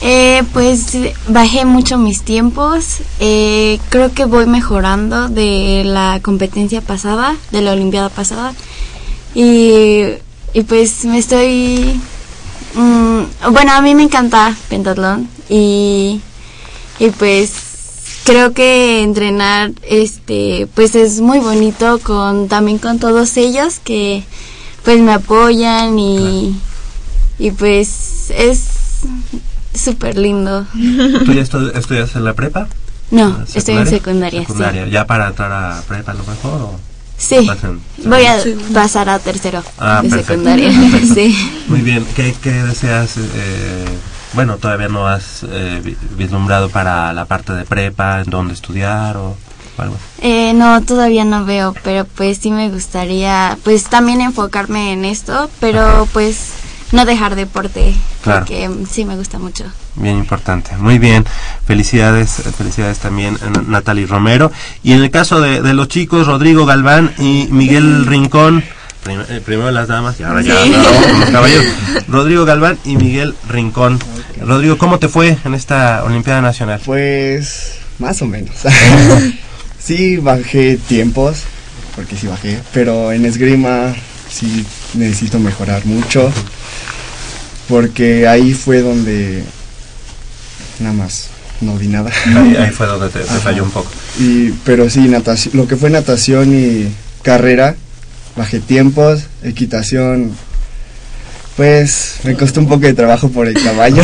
[0.00, 0.96] Eh, pues
[1.28, 2.98] bajé mucho mis tiempos.
[3.20, 8.54] Eh, creo que voy mejorando de la competencia pasada, de la Olimpiada pasada.
[9.34, 10.02] Y,
[10.54, 12.00] y pues me estoy...
[12.74, 16.20] mm, bueno, a mí me encanta pentatlón y,
[16.98, 17.50] y pues
[18.24, 24.22] creo que entrenar este pues es muy bonito con también con todos ellos que
[24.84, 26.54] pues me apoyan y,
[27.38, 28.64] y pues es
[29.74, 30.66] súper lindo.
[30.72, 32.68] ¿Tú ya estu- estudias en la prepa?
[33.10, 34.90] No, ¿Eh, estoy en secundaria, sí.
[34.90, 36.60] ¿Ya para entrar a prepa a lo mejor?
[36.62, 36.80] O
[37.16, 37.48] Sí,
[38.04, 38.36] voy a
[38.72, 40.68] pasar a tercero Ah, de perfecto, secundaria.
[40.68, 41.14] perfecto.
[41.14, 41.50] sí.
[41.68, 43.16] Muy bien, ¿qué, qué deseas?
[43.16, 43.84] eh,
[44.34, 49.16] bueno, todavía no has eh, vi- vislumbrado para la parte de prepa, en dónde estudiar
[49.16, 49.36] o,
[49.78, 49.96] o algo.
[50.20, 55.50] Eh, no, todavía no veo, pero pues sí me gustaría, pues también enfocarme en esto,
[55.60, 56.50] pero pues
[56.92, 57.94] no dejar deporte,
[58.28, 58.46] Claro.
[58.46, 59.64] porque mm, sí me gusta mucho.
[59.96, 60.76] Bien importante.
[60.76, 61.24] Muy bien.
[61.66, 64.50] Felicidades, eh, felicidades también a Natalie Romero.
[64.82, 68.62] Y en el caso de, de los chicos, Rodrigo Galván y Miguel Rincón,
[69.02, 70.70] prim- eh, primero las damas y ahora ya Sí.
[70.72, 71.66] vamos con los caballeros.
[72.08, 73.98] Rodrigo Galván y Miguel Rincón.
[74.40, 76.80] Rodrigo, ¿cómo te fue en esta Olimpiada Nacional?
[76.84, 78.54] Pues más o menos.
[79.78, 81.42] sí bajé tiempos,
[81.96, 83.94] porque sí bajé, pero en esgrima
[84.30, 84.64] sí
[84.94, 86.30] necesito mejorar mucho,
[87.68, 89.44] porque ahí fue donde
[90.80, 91.28] nada más
[91.60, 92.10] no vi nada.
[92.26, 93.90] Ahí, ahí fue donde te, falló un poco.
[94.18, 96.88] Y, pero sí, natación, lo que fue natación y
[97.22, 97.76] carrera,
[98.36, 100.32] bajé tiempos, equitación,
[101.56, 104.02] pues me costó un poco de trabajo por el caballo,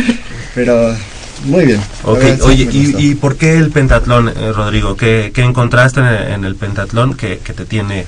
[0.54, 0.96] pero
[1.44, 1.80] muy bien.
[2.04, 4.96] la Ok, verdad sí oye, y, y por qué el pentatlón, eh, Rodrigo?
[4.96, 8.06] ¿Qué, qué encontraste en el, en el pentatlón que, que te tiene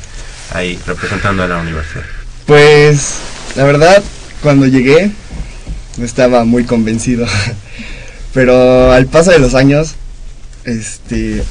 [0.55, 2.05] ahí representando a la universidad?
[2.47, 3.17] Pues
[3.57, 4.03] la verdad,
[4.43, 5.11] cuando llegué
[5.99, 7.27] no estaba muy convencido,
[8.35, 9.95] pero al paso de los años,
[10.65, 11.43] este,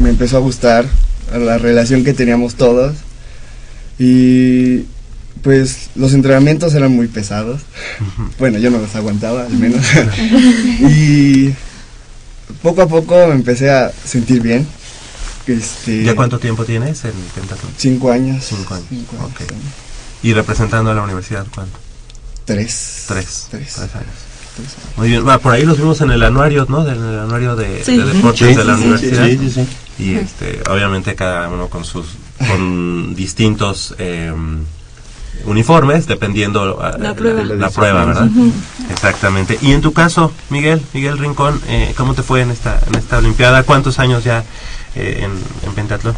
[0.00, 0.86] me empezó a gustar
[1.32, 2.94] la relación que teníamos todos
[3.98, 4.84] y
[5.42, 7.62] pues los entrenamientos eran muy pesados.
[8.38, 9.80] Bueno, yo no los aguantaba al menos.
[10.80, 11.54] y
[12.62, 14.66] poco a poco me empecé a sentir bien.
[15.46, 17.72] Este, ¿Ya cuánto tiempo tienes en el pentatlón?
[17.76, 18.44] Cinco años.
[18.48, 18.86] Cinco años.
[18.88, 19.62] Cinco años.
[20.22, 21.83] ¿Y representando a la universidad cuánto?
[22.44, 23.04] Tres.
[23.08, 23.48] Tres.
[23.50, 23.78] Tres.
[23.78, 23.94] años.
[24.96, 26.84] Muy bien, por ahí los vimos en el anuario, ¿no?
[26.84, 27.96] Del el anuario de, Sí.
[27.96, 29.26] de deportes Sí, de la sí, universidad.
[29.26, 29.66] sí, sí, sí.
[30.04, 32.06] Y este, obviamente cada uno con sus,
[32.48, 34.32] con distintos eh,
[35.46, 37.42] uniformes, dependiendo eh, La prueba.
[37.42, 38.28] la prueba, ¿verdad?
[38.90, 39.58] Exactamente.
[39.60, 43.18] Y en tu caso, Miguel, Miguel Rincón, eh, ¿cómo te fue en esta, en esta
[43.18, 43.64] olimpiada?
[43.64, 44.44] ¿Cuántos años ya
[44.94, 45.32] eh, en,
[45.68, 46.14] en pentatlón?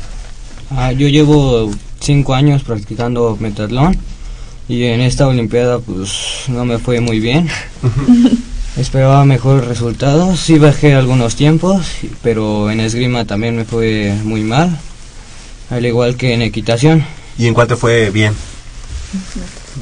[0.70, 3.96] Ah, yo llevo cinco años practicando pentatlón
[4.68, 7.48] y en esta olimpiada pues no me fue muy bien.
[8.76, 11.86] Esperaba mejores resultados, sí bajé algunos tiempos,
[12.22, 14.78] pero en esgrima también me fue muy mal,
[15.70, 17.02] al igual que en equitación.
[17.38, 18.34] ¿Y en cuál te fue bien?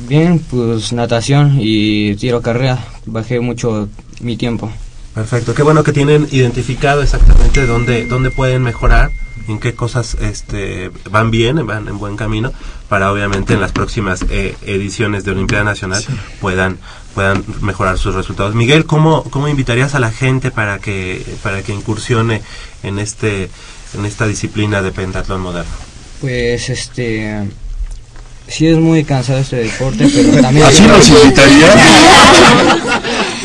[0.08, 3.88] Bien, pues natación y tiro carrera, bajé mucho
[4.20, 4.70] mi tiempo.
[5.12, 9.10] Perfecto, qué bueno que tienen identificado exactamente dónde, dónde pueden mejorar,
[9.48, 12.52] en qué cosas este, van bien, van en buen camino,
[12.88, 16.04] para obviamente en las próximas eh, ediciones de Olimpiada Nacional
[16.40, 16.78] puedan
[17.14, 18.54] puedan mejorar sus resultados.
[18.56, 22.42] Miguel, ¿cómo, ¿cómo invitarías a la gente para que para que incursione
[22.82, 23.48] en este
[23.96, 25.70] en esta disciplina de pentatlón moderno?
[26.20, 27.48] Pues este
[28.48, 31.08] sí es muy cansado este deporte, pero también ¿Así nos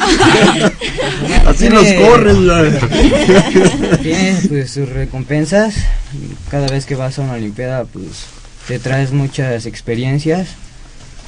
[1.46, 2.48] Así nos corren,
[4.02, 5.76] Tiene pues sus recompensas.
[6.50, 8.26] Cada vez que vas a una olimpiada pues
[8.68, 10.50] te traes muchas experiencias.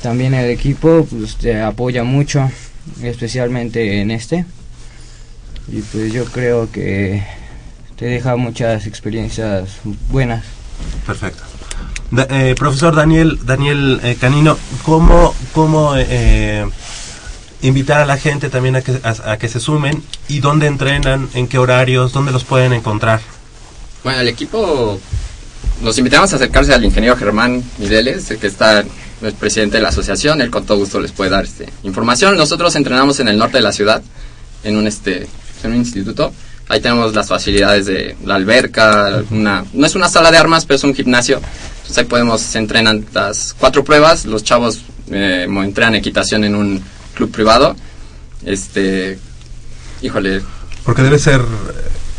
[0.02, 2.50] También el equipo pues te apoya mucho,
[3.04, 4.46] especialmente en este.
[5.72, 7.23] Y pues yo creo que
[7.98, 9.69] te deja muchas experiencias
[10.10, 10.44] buenas.
[11.06, 11.44] Perfecto.
[12.10, 16.65] Da- eh, profesor Daniel Daniel eh, Canino, ¿cómo, cómo eh,
[17.62, 21.29] invitar a la gente también a que, a, a que se sumen y dónde entrenan,
[21.33, 23.21] en qué horarios, dónde los pueden encontrar?
[24.03, 24.99] Bueno, el equipo
[25.83, 28.83] los invitamos a acercarse al ingeniero Germán Mireles, el que está
[29.21, 32.37] el presidente de la asociación, él con todo gusto les puede dar este, información.
[32.37, 34.01] Nosotros entrenamos en el norte de la ciudad,
[34.63, 35.27] en un este
[35.63, 36.33] en un instituto.
[36.69, 40.77] Ahí tenemos las facilidades de la alberca, una, no es una sala de armas, pero
[40.77, 41.41] es un gimnasio.
[41.81, 44.79] Entonces ahí podemos, se entrenan las cuatro pruebas, los chavos
[45.12, 46.81] eh, entrenan equitación en un
[47.13, 47.75] club privado.
[48.45, 49.19] Este,
[50.01, 50.41] híjole,
[50.83, 51.43] Porque debe ser eh,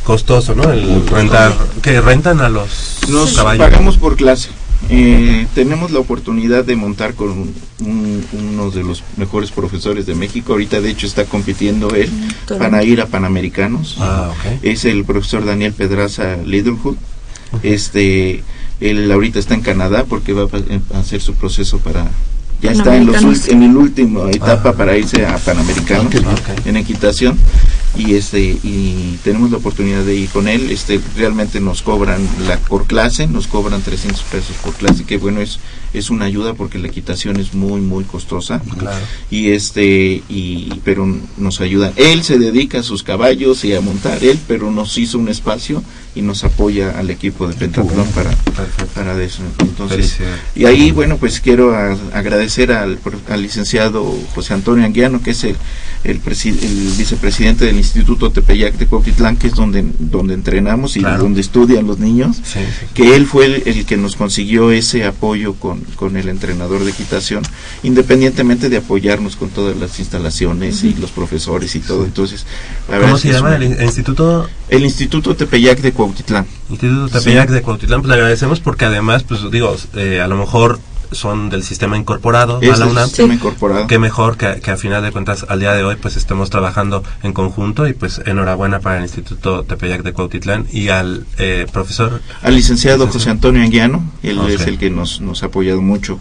[0.05, 0.71] costoso, ¿no?
[0.73, 3.65] El rentar, que rentan a los Nos caballos.
[3.67, 4.51] pagamos por clase.
[4.91, 10.53] Eh, tenemos la oportunidad de montar con un- uno de los mejores profesores de México.
[10.53, 12.11] Ahorita, de hecho, está compitiendo él
[12.47, 12.59] Toronto.
[12.65, 13.97] para ir a Panamericanos.
[14.01, 14.59] Ah, ok.
[14.63, 16.97] Es el profesor Daniel Pedraza Littlehood.
[17.63, 18.43] Este,
[18.81, 20.49] él ahorita está en Canadá porque va
[20.95, 22.11] a hacer su proceso para
[22.63, 24.73] ya está en, los en el último etapa Ah.
[24.73, 26.13] para irse a Panamericanos
[26.65, 27.37] en equitación
[27.97, 30.71] y este y tenemos la oportunidad de ir con él.
[30.71, 35.41] Este realmente nos cobran la por clase nos cobran 300 pesos por clase que bueno
[35.41, 35.59] es
[35.93, 38.61] es una ayuda porque la equitación es muy muy costosa.
[38.79, 39.05] Claro.
[39.31, 41.93] y este y pero nos ayuda.
[41.97, 45.83] Él se dedica a sus caballos y a montar él pero nos hizo un espacio
[46.15, 48.31] y nos apoya al equipo de pentatlón para
[48.95, 49.43] para eso.
[49.61, 50.17] Entonces
[50.55, 55.45] y ahí bueno pues quiero a- agradecer al, al licenciado José Antonio Anguiano que es
[55.45, 55.57] el
[56.05, 61.01] el, presi- el vicepresidente del Instituto Tepeyac de Cuautitlán que es donde donde entrenamos y
[61.01, 61.25] Claro.
[61.25, 62.87] donde estudian los niños Sí, sí.
[62.95, 66.91] que él fue el, el que nos consiguió ese apoyo con, con el entrenador de
[66.93, 67.43] equitación,
[67.83, 72.05] independientemente de apoyarnos con todas las instalaciones y los profesores y todo.
[72.05, 72.47] Entonces,
[72.89, 74.49] la ¿Cómo es se llama un- el in- instituto?
[74.69, 76.47] El Instituto Tepeyac de Cuautitlán.
[76.71, 77.19] Instituto.
[77.19, 80.79] Tepeyac de Cuautitlán, pues le agradecemos porque además, pues digo, eh, a lo mejor
[81.13, 83.07] son del sistema incorporado Es a la del UNAM.
[83.09, 83.87] sistema incorporado.
[83.87, 87.03] Qué mejor que, que a final de cuentas al día de hoy pues estemos trabajando
[87.23, 92.21] en conjunto y pues enhorabuena para el Instituto Tepeyac de Cuautitlán y al eh, profesor.
[92.43, 94.49] Al licenciado José Antonio Anguiano, él Ok.
[94.51, 96.19] es el que nos, nos ha apoyado mucho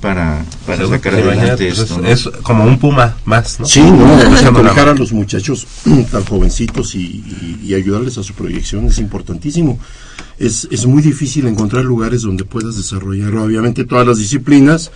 [0.00, 1.98] para, para Seguro, sacar pues, adelante pues, esto.
[2.00, 2.08] ¿no?
[2.08, 3.66] es, como un puma más, ¿no?
[3.66, 5.66] Sí, no, Pues, es que bueno, manejar a los muchachos
[6.10, 9.78] tan jovencitos y, y- y ayudarles a su proyección es importantísimo.
[10.38, 14.90] Es, es muy difícil encontrar lugares donde puedas desarrollar obviamente todas las disciplinas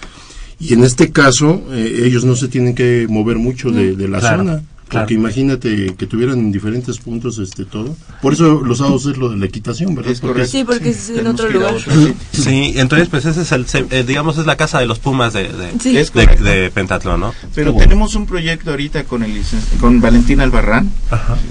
[0.59, 4.19] y en este caso eh, ellos no se tienen que mover mucho de, de la
[4.21, 4.63] Claro, zona.
[4.89, 5.05] Claro.
[5.05, 7.97] Porque imagínate que tuvieran en diferentes puntos este todo.
[8.23, 10.13] Por eso los sábados es lo de la equitación, ¿verdad?
[10.13, 10.51] Es correcto.
[10.51, 11.75] Sí, porque es en otro lugar.
[11.75, 11.93] otro.
[12.33, 15.45] Sí, entonces pues ese es el, eh, digamos, es la casa de los pumas de,
[15.53, 15.93] de, Sí.
[15.93, 17.35] de- de Pentatlón, ¿no?
[17.55, 17.79] Pero Qué bueno.
[17.89, 19.41] tenemos un proyecto ahorita con el
[19.81, 20.91] con Valentín Albarrán,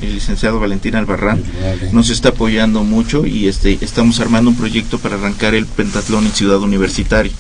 [0.02, 1.44] el licenciado Valentín Albarrán,
[1.92, 6.32] nos está apoyando mucho y este estamos armando un proyecto para arrancar el pentatlón en
[6.32, 7.32] Ciudad Universitaria.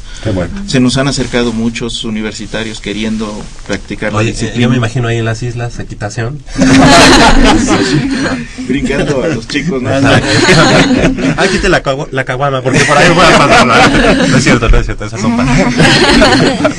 [0.67, 3.31] Se nos han acercado muchos universitarios queriendo
[3.67, 4.61] practicar la Oye, eh, disciplina.
[4.61, 6.39] yo me imagino ahí en las islas, equitación.
[8.67, 9.89] brincando a los chicos, ¿no?
[9.89, 11.81] ah, quite la,
[12.11, 13.67] la caguama, porque por ahí voy a pasar.
[13.67, 15.55] No, No es cierto, no es cierto, esas son para.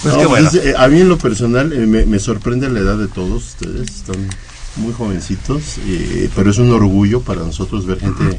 [0.00, 0.48] Pues No, qué bueno.
[0.48, 3.48] pues, eh, a mí en lo personal eh, me, me sorprende la edad de todos
[3.48, 4.28] ustedes, están
[4.76, 8.38] muy jovencitos, eh, pero es un orgullo para nosotros ver gente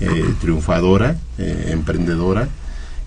[0.00, 2.48] eh, triunfadora, eh, emprendedora.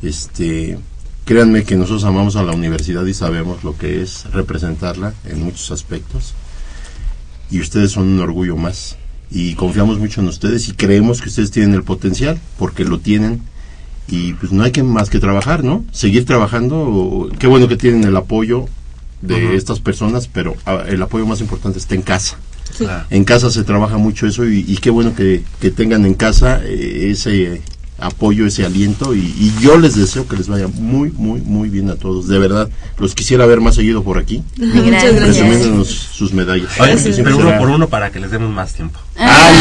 [0.03, 0.77] Este,
[1.25, 5.71] créanme que nosotros amamos a la universidad y sabemos lo que es representarla en muchos
[5.71, 6.33] aspectos.
[7.51, 8.97] Y ustedes son un orgullo más.
[9.31, 13.41] Y confiamos mucho en ustedes y creemos que ustedes tienen el potencial, porque lo tienen
[14.07, 15.83] y pues no hay que más que trabajar, ¿no?
[15.91, 17.29] Seguir trabajando.
[17.39, 18.67] Qué bueno que tienen el apoyo
[19.21, 22.37] de estas personas, pero ah, el apoyo más importante está en casa.
[22.71, 22.85] Sí.
[23.09, 26.61] En casa se trabaja mucho eso y, y qué bueno que, que tengan en casa
[26.63, 27.61] eh, ese
[27.97, 31.89] apoyo, ese aliento y, y yo les deseo que les vaya muy, muy, muy bien
[31.89, 32.27] a todos.
[32.27, 34.43] De verdad, los quisiera ver más seguido por aquí.
[34.57, 35.13] Muchas gracias.
[35.23, 36.69] Presumiéndonos sus medallas.
[36.79, 38.99] Oye, pero uno será- por uno para que les demos más tiempo.
[39.17, 39.51] Ah,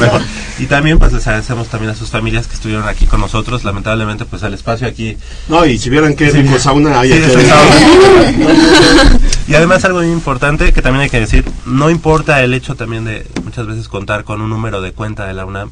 [0.00, 0.20] no.
[0.58, 3.64] Y también pues les agradecemos también a sus familias que estuvieron aquí con nosotros.
[3.64, 5.16] Lamentablemente pues el espacio aquí
[5.48, 9.18] No, y si vieran qué rico sauna hay Sí, aquí sauna.
[9.48, 13.04] y además algo muy importante que también hay que decir, no importa el hecho también
[13.04, 15.70] de muchas veces contar con un número de cuenta de la UNAM,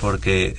[0.00, 0.56] porque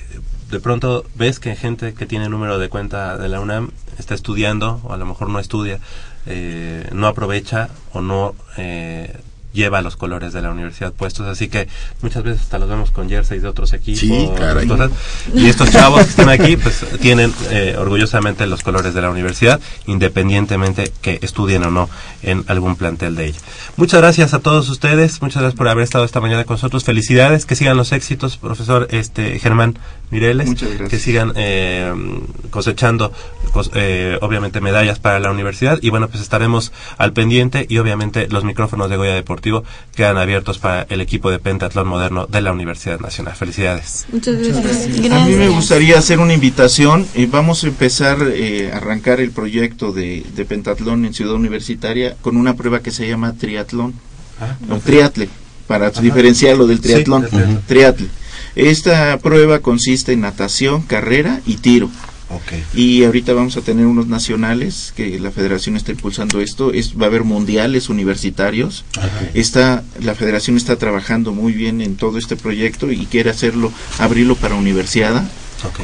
[0.50, 4.80] de pronto ves que gente que tiene número de cuenta de la UNAM está estudiando
[4.84, 5.78] o a lo mejor no estudia,
[6.26, 9.16] eh, no aprovecha o no eh,
[9.52, 11.68] lleva los colores de la universidad puestos, así que
[12.02, 14.66] muchas veces hasta los vemos con jerseys de otros equipos, Sí, caray.
[14.68, 14.90] cosas.
[15.34, 19.60] y estos chavos que están aquí pues tienen eh, orgullosamente los colores de la universidad,
[19.86, 21.88] independientemente que estudien o no
[22.22, 23.38] en algún plantel de ella.
[23.76, 27.46] Muchas gracias a todos ustedes, muchas gracias por haber estado esta mañana con nosotros, felicidades,
[27.46, 29.78] que sigan los éxitos, profesor este Germán
[30.10, 30.88] Mireles, Muchas gracias.
[30.90, 31.92] que sigan eh,
[32.50, 33.39] cosechando cos-
[33.74, 38.44] eh, obviamente medallas para la universidad y bueno, pues estaremos al pendiente y obviamente los
[38.44, 43.00] micrófonos de Goya Deportivo quedan abiertos para el equipo de pentatlón moderno de la Universidad
[43.00, 43.34] Nacional.
[43.36, 44.06] Felicidades.
[44.12, 45.10] Muchas gracias.
[45.12, 47.06] A mí me gustaría hacer una invitación.
[47.14, 52.16] eh, vamos a empezar eh, a arrancar el proyecto de, de pentatlón en Ciudad Universitaria
[52.20, 53.94] con una prueba que se llama triatlón.
[54.70, 55.28] o triatle,
[55.66, 57.22] para diferenciarlo del Sí, triatlón.
[57.22, 57.62] del triatlón.
[57.66, 58.06] Triatle.
[58.56, 61.88] Esta prueba consiste en natación, carrera y tiro.
[62.74, 66.72] Y ahorita vamos a tener unos nacionales que la federación está impulsando esto.
[66.72, 68.84] Es, va a haber mundiales universitarios.
[69.34, 74.36] Está, la federación está trabajando muy bien en todo este proyecto y quiere hacerlo, abrirlo
[74.36, 75.24] para universidad.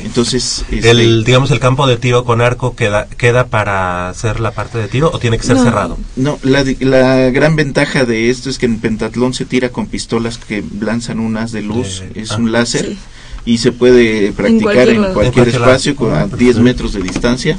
[0.04, 4.52] Entonces, este, El, digamos, el campo de tiro con arco queda, queda para hacer la
[4.52, 5.64] parte de tiro o tiene que ser No.
[5.64, 5.98] cerrado.
[6.16, 9.86] No, la, di- la gran ventaja de esto es que en pentatlón se tira con
[9.86, 12.98] pistolas que lanzan un haz de luz, es ah, un láser, sí.
[13.46, 17.00] Y se puede practicar cualquier en cualquier, En cualquier espacio con, a 10 metros de
[17.02, 17.58] distancia.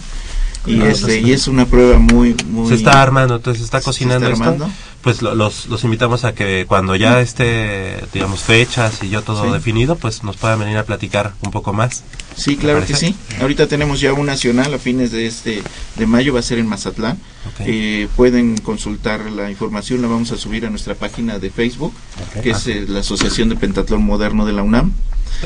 [0.67, 2.67] Y, Ah, este, y es una prueba muy, muy...
[2.67, 4.43] se está armando, entonces se está cocinando está esto.
[4.43, 4.69] armando.
[5.01, 9.45] Pues lo- los, los invitamos a que cuando ya esté, digamos, fechas y yo todo
[9.45, 9.51] Sí.
[9.53, 12.03] definido, pues nos puedan venir a platicar un poco más.
[12.35, 13.15] Sí, ¿Te claro que sí.
[13.39, 15.63] Ahorita tenemos ya un nacional a fines de este
[15.95, 17.13] de mayo, va a ser en Mazatlán.
[17.13, 17.61] Ok.
[17.65, 21.93] Eh, pueden consultar la información, la vamos a subir a nuestra página de Facebook,
[22.35, 22.43] Ok.
[22.43, 24.91] que es eh, la Asociación de Pentatlón Moderno de la UNAM.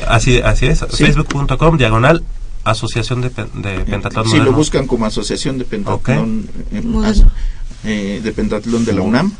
[0.08, 1.04] Así, así es, Sí.
[1.04, 2.22] facebook.com, diagonal,
[2.64, 7.24] Asociación de, Pen- de Pentatlón Si lo buscan como Asociación de Pentatlón eh, as-
[7.84, 9.32] eh, de Pentatlón de la UNAM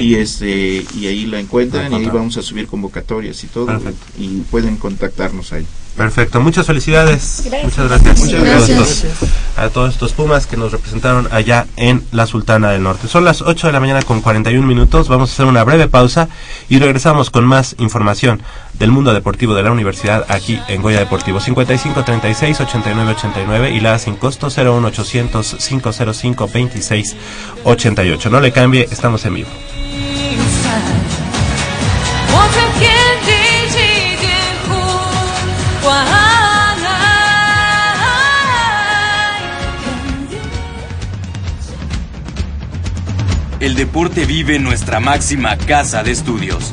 [0.00, 4.06] y este y ahí la encuentran y ahí vamos a subir convocatorias y todo Perfecto.
[4.18, 5.66] y pueden contactarnos ahí.
[5.94, 7.42] Perfecto, muchas felicidades.
[7.44, 7.64] Gracias.
[7.64, 8.18] Muchas gracias.
[8.20, 8.68] Muchas a todos
[9.04, 9.28] estos-
[9.58, 13.08] A todos estos Pumas que nos representaron allá en la Sultana del Norte.
[13.08, 15.08] Son las 8 de la mañana con 41 minutos.
[15.08, 16.30] Vamos a hacer una breve pausa
[16.70, 18.40] y regresamos con más información
[18.82, 21.38] del mundo deportivo de la universidad aquí en Goya Deportivo.
[21.38, 27.16] 55 36 89 89 y la sin costo 01800 505 26
[27.62, 28.30] 88.
[28.30, 29.48] No le cambie, estamos en vivo.
[43.60, 46.72] El deporte vive en nuestra máxima casa de estudios.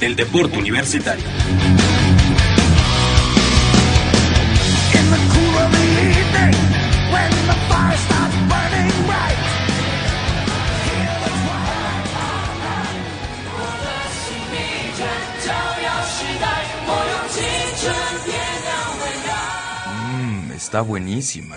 [0.00, 1.24] del deporte universitario.
[19.88, 21.56] Mmm, está buenísima.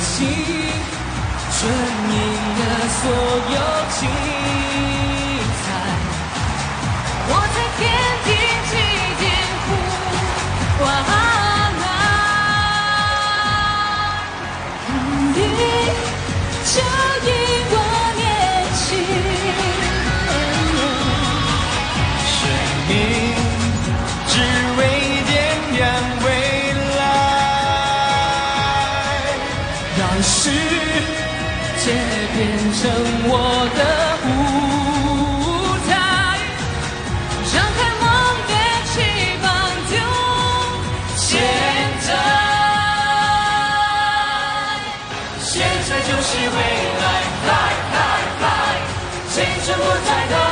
[0.00, 0.26] 心，
[1.50, 1.70] 存
[2.08, 2.14] 你
[2.58, 3.10] 的所
[3.52, 3.58] 有
[3.90, 4.69] 情。
[32.80, 32.88] 成
[33.28, 33.34] 我
[33.76, 33.80] 的
[34.24, 34.26] 舞
[35.86, 35.92] 台，
[37.52, 38.02] 张开梦
[38.48, 38.52] 的
[38.88, 38.92] 翅
[39.42, 39.44] 膀
[39.90, 39.92] 就
[41.14, 41.28] 现
[42.06, 42.08] 在，
[45.42, 45.52] 现
[45.90, 46.56] 在就是未
[47.02, 47.04] 来，
[47.48, 47.50] 来
[47.92, 47.98] 来
[48.40, 48.44] 来，
[49.28, 50.49] 青春不再等。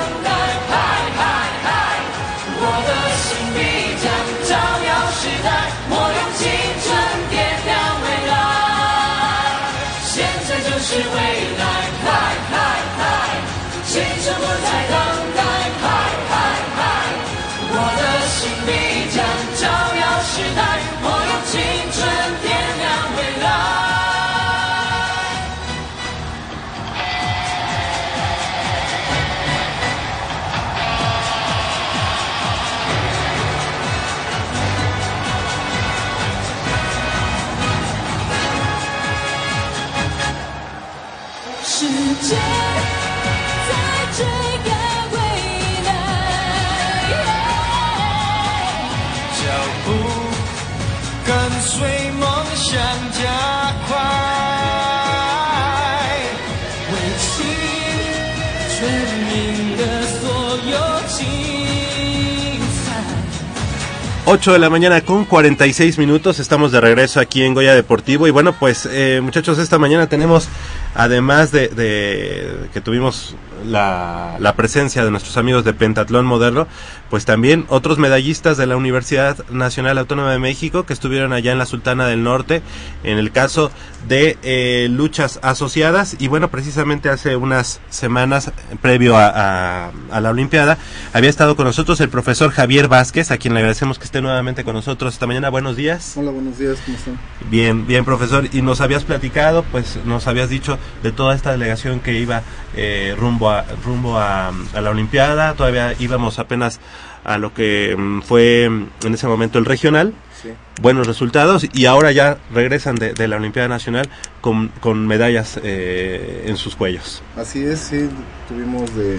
[64.30, 68.26] 8 de la mañana con 46 minutos, estamos de regreso aquí en Goya Deportivo.
[68.26, 70.50] Y bueno pues eh, muchachos esta mañana tenemos
[70.94, 73.34] además de, de que tuvimos
[73.66, 76.66] la, la presencia de nuestros amigos de Pentatlón Moderno,
[77.10, 81.58] pues también otros medallistas de la Universidad Nacional Autónoma de México que estuvieron allá en
[81.58, 82.62] la Sultana del Norte,
[83.04, 83.70] en el caso
[84.08, 90.30] de eh, luchas asociadas y bueno, precisamente hace unas semanas previo a, a- a la
[90.30, 90.78] Olimpiada
[91.12, 94.64] había estado con nosotros el profesor Javier Vázquez, a quien le agradecemos que esté nuevamente
[94.64, 95.48] con nosotros esta mañana.
[95.50, 96.14] Buenos días.
[96.16, 97.18] Hola, buenos días, ¿cómo están?
[97.50, 98.48] Bien, bien, profesor.
[98.52, 102.42] Y nos habías platicado, pues nos habías dicho de toda esta delegación que iba
[102.78, 105.54] eh, rumbo a rumbo a, a la Olimpiada.
[105.54, 106.80] Todavía íbamos apenas
[107.24, 110.14] a lo que mm, fue mm, en ese momento el regional.
[110.42, 110.50] Sí.
[110.80, 114.08] Buenos resultados y ahora ya regresan de, de la Olimpiada Nacional
[114.40, 117.22] con, con medallas eh, en sus cuellos.
[117.36, 118.08] Así es, sí,
[118.48, 119.18] tuvimos de,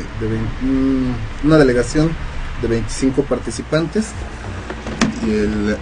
[0.62, 2.10] mm, una delegación
[2.62, 4.12] de 25 participantes
[5.28, 5.78] y el-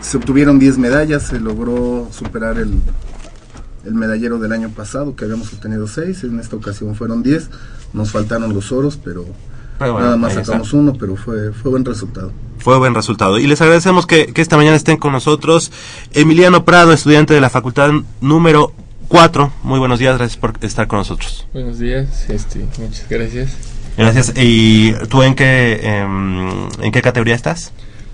[0.00, 2.80] se obtuvieron 10 medallas, se logró superar el,
[3.84, 7.50] el medallero del año pasado, que habíamos obtenido 6, en esta ocasión fueron 10,
[7.92, 9.24] nos faltaron los oros, pero,
[9.78, 10.44] Pero bueno, nada más está.
[10.44, 12.32] sacamos uno, pero fue, fue buen resultado.
[12.58, 13.38] Fue buen resultado.
[13.38, 15.72] Y les agradecemos que, que esta mañana estén con nosotros.
[16.12, 18.72] Emiliano Prado, estudiante de la facultad número
[19.08, 19.52] 4.
[19.62, 21.46] Muy buenos días, gracias por estar con nosotros.
[21.52, 23.52] Buenos días, este, muchas gracias.
[23.96, 24.32] Gracias.
[24.36, 27.72] ¿Y tú en qué, em, en qué categoría estás?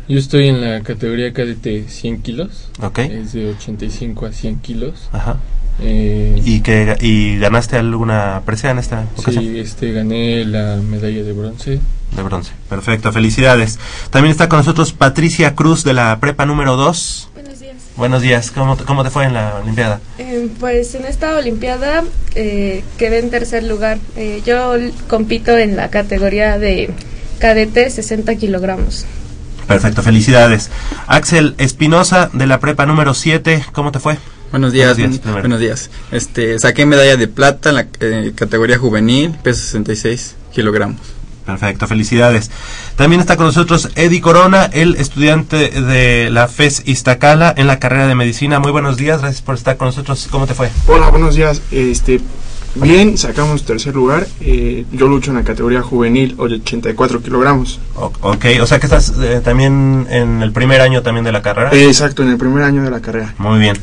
[0.09, 2.69] Yo estoy en la categoría cadete 100 kilos.
[2.81, 2.99] Ok.
[3.01, 5.09] Es de 85 a 100 kilos.
[5.13, 5.37] Ajá.
[5.81, 9.45] Eh, ¿Y, que, ¿Y ganaste alguna presea en esta ocasión?
[9.45, 11.81] sí, este, gané la medalla de bronce.
[12.15, 12.53] De bronce.
[12.69, 13.79] Perfecto, felicidades.
[14.11, 17.31] También está con nosotros Patricia Cruz de la prepa número 2.
[17.35, 17.75] Buenos días.
[17.97, 20.01] Buenos días, ¿cómo, te- cómo te fue en la Olimpiada?
[20.19, 22.05] Eh, pues en esta Olimpiada
[22.37, 23.99] eh, quedé en tercer lugar.
[24.17, 24.73] Eh, yo
[25.09, 26.91] compito en la categoría de
[27.39, 29.05] cadete 60 kilogramos.
[29.67, 30.71] Perfecto, felicidades.
[31.07, 34.19] Axel Espinosa de la prepa número 7, ¿cómo te fue?
[34.53, 35.91] Buenos días, Buenos días, buenos días.
[36.13, 41.01] Este, saqué medalla de plata en la eh, categoría juvenil, peso 66 kilogramos.
[41.45, 42.51] Perfecto, felicidades.
[42.97, 48.09] También está con nosotros Eddie Corona, el estudiante de la FES Iztacala en la carrera
[48.09, 48.59] de medicina.
[48.59, 50.27] Muy buenos días, gracias por estar con nosotros.
[50.31, 50.71] ¿Cómo te fue?
[50.89, 51.63] Hola, buenos días.
[51.71, 52.21] Este,
[52.77, 54.27] bien, sacamos tercer lugar.
[54.41, 57.81] Eh, yo lucho en la categoría juvenil, 84 kilogramos.
[57.95, 61.71] Ok, o sea que estás eh, también en el primer año también de la carrera.
[61.73, 63.35] Eh, exacto, en el primer año de la carrera.
[63.39, 63.77] Muy bien.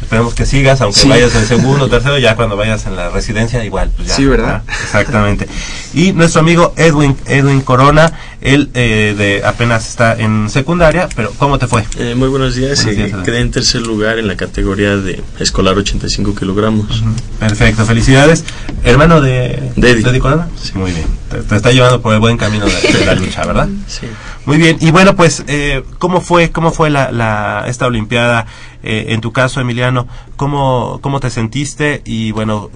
[0.00, 1.08] Esperemos que sigas, aunque Sí.
[1.08, 3.90] vayas en segundo, tercero, ya cuando vayas en la residencia, igual.
[3.96, 4.62] Pues ya, Sí, ¿verdad?
[4.82, 5.48] Exactamente.
[5.94, 11.58] Y nuestro amigo Edwin, Edwin Corona, él eh, de apenas está en secundaria, pero ¿cómo
[11.58, 11.84] te fue?
[11.98, 12.84] Eh, muy buenos días.
[12.84, 17.02] Buenos eh, días, quedé en tercer lugar en la categoría de escolar 85 kilogramos.
[17.40, 18.44] Perfecto, felicidades.
[18.84, 20.08] Hermano de, De Eddie.
[20.08, 20.48] Eddie Corona.
[20.62, 21.06] Sí, muy bien.
[21.30, 23.68] Te, te está llevando por el buen camino de, de la lucha, ¿verdad?
[23.88, 24.06] Sí.
[24.46, 24.78] Muy bien.
[24.80, 28.46] Y bueno, pues, eh, ¿cómo fue, cómo fue la, la, esta Olimpiada?
[28.82, 32.00] Eh, en tu caso, Emiliano, ¿cómo, ¿cómo te sentiste?
[32.06, 32.70] Y bueno,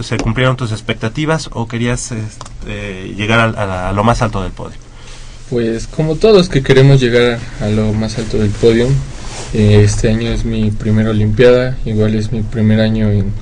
[0.00, 4.42] ¿se cumplieron tus expectativas o querías este, llegar al- a, la- a lo más alto
[4.42, 4.76] del podio?
[5.50, 8.86] Pues como todos que queremos llegar a lo más alto del podio,
[9.52, 13.32] eh, este año es mi primera Olimpiada, igual es mi primer año en,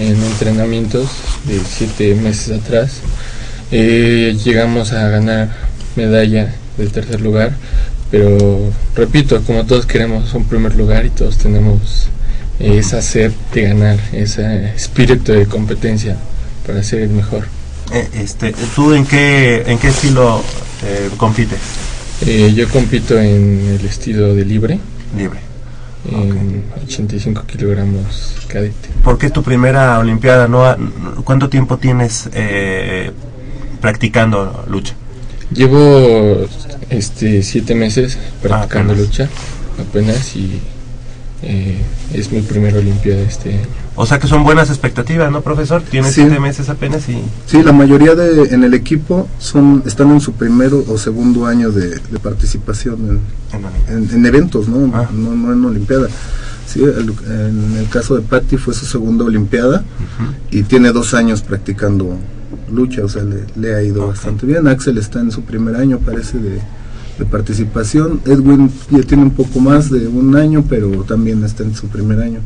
[0.00, 1.08] en entrenamientos
[1.44, 3.02] de siete meses atrás.
[3.70, 5.48] Eh, llegamos a ganar
[5.94, 7.52] medalla del tercer lugar,
[8.10, 12.08] pero repito, como todos queremos un primer lugar y todos tenemos
[12.58, 16.16] eh, esa sed de ganar, ese espíritu de competencia
[16.66, 17.44] para ser el mejor.
[17.92, 20.42] Eh, este, ¿Tú en qué, en qué estilo
[20.84, 21.58] eh, compites?
[22.26, 24.78] Eh, yo compito en el estilo de libre.
[25.16, 25.38] Libre.
[26.10, 28.88] En 85 kilogramos cadete.
[29.04, 30.48] ¿Por qué tu primera Olimpiada?
[30.48, 30.76] ¿No ha-
[31.24, 33.10] ¿Cuánto tiempo tienes eh,
[33.80, 34.94] practicando lucha?
[35.52, 36.46] Llevo
[36.90, 39.28] este siete meses practicando lucha
[39.78, 40.60] apenas y
[41.42, 41.76] eh,
[42.14, 43.81] es mi primera olimpiada este año.
[43.94, 45.82] O sea que son buenas expectativas, ¿no, profesor?
[45.82, 46.22] Tienes Sí.
[46.22, 47.18] siete meses apenas y...
[47.46, 51.70] Sí, la mayoría de, en el equipo son están en su primero o segundo año
[51.70, 53.20] de, de participación
[53.88, 54.86] en, en- en eventos, ¿no?
[54.86, 56.08] no, no en Olimpiada.
[56.66, 59.84] Sí, el- en el caso de Patty fue su segunda Olimpiada
[60.50, 62.16] y tiene dos años practicando
[62.72, 64.66] lucha, o sea, le, le ha ido bastante bien.
[64.68, 66.60] Axel está en su primer año, parece, de,
[67.18, 68.20] de participación.
[68.26, 72.20] Edwin ya tiene un poco más de un año, pero también está en su primer
[72.20, 72.40] año.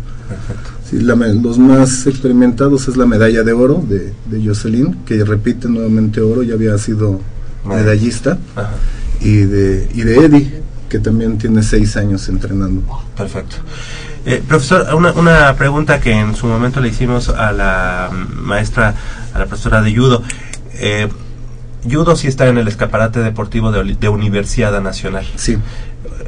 [0.89, 5.25] Sí, la me- los más experimentados es la medalla de oro de, de Jocelyn, que
[5.25, 7.21] repite nuevamente oro, ya había sido
[7.65, 8.39] medallista,
[9.21, 12.83] y de, y de Eddie, que también tiene seis años entrenando.
[13.17, 13.57] Perfecto.
[14.25, 18.95] Eh, profesor, una, una pregunta que en su momento le hicimos a la mm, maestra,
[19.33, 20.23] a la profesora de judo.
[20.75, 21.09] Eh,
[21.91, 25.27] judo sí está en el escaparate deportivo de, de Universidad Nacional.
[25.37, 25.57] Sí.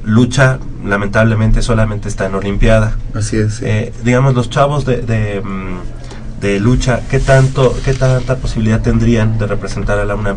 [0.05, 2.97] Lucha, lamentablemente, solamente está en Olimpiada.
[3.15, 3.61] Así es.
[3.63, 9.39] Eh, digamos, los chavos de, de, mm, de lucha, ¿qué, tanto, ¿qué tanta posibilidad tendrían
[9.39, 10.37] de representar a la UNAM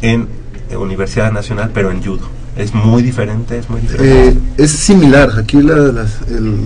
[0.00, 0.28] en
[0.70, 2.28] eh, Universidad Nacional, pero en judo?
[2.56, 4.28] Es muy diferente, es muy diferente.
[4.28, 6.64] Eh, es similar, aquí la- las- el-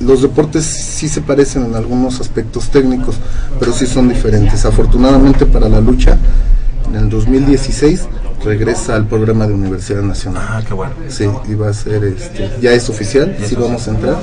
[0.00, 3.16] los deportes sí se parecen en algunos aspectos técnicos,
[3.58, 4.64] pero sí son diferentes.
[4.64, 6.16] Afortunadamente para la lucha,
[6.90, 8.06] en el 2016
[8.44, 10.44] regresa al programa de Universidad Nacional.
[10.48, 10.92] Ah, qué bueno.
[11.08, 14.16] Sí, y va a ser, este, ya es oficial, sí vamos a entrar.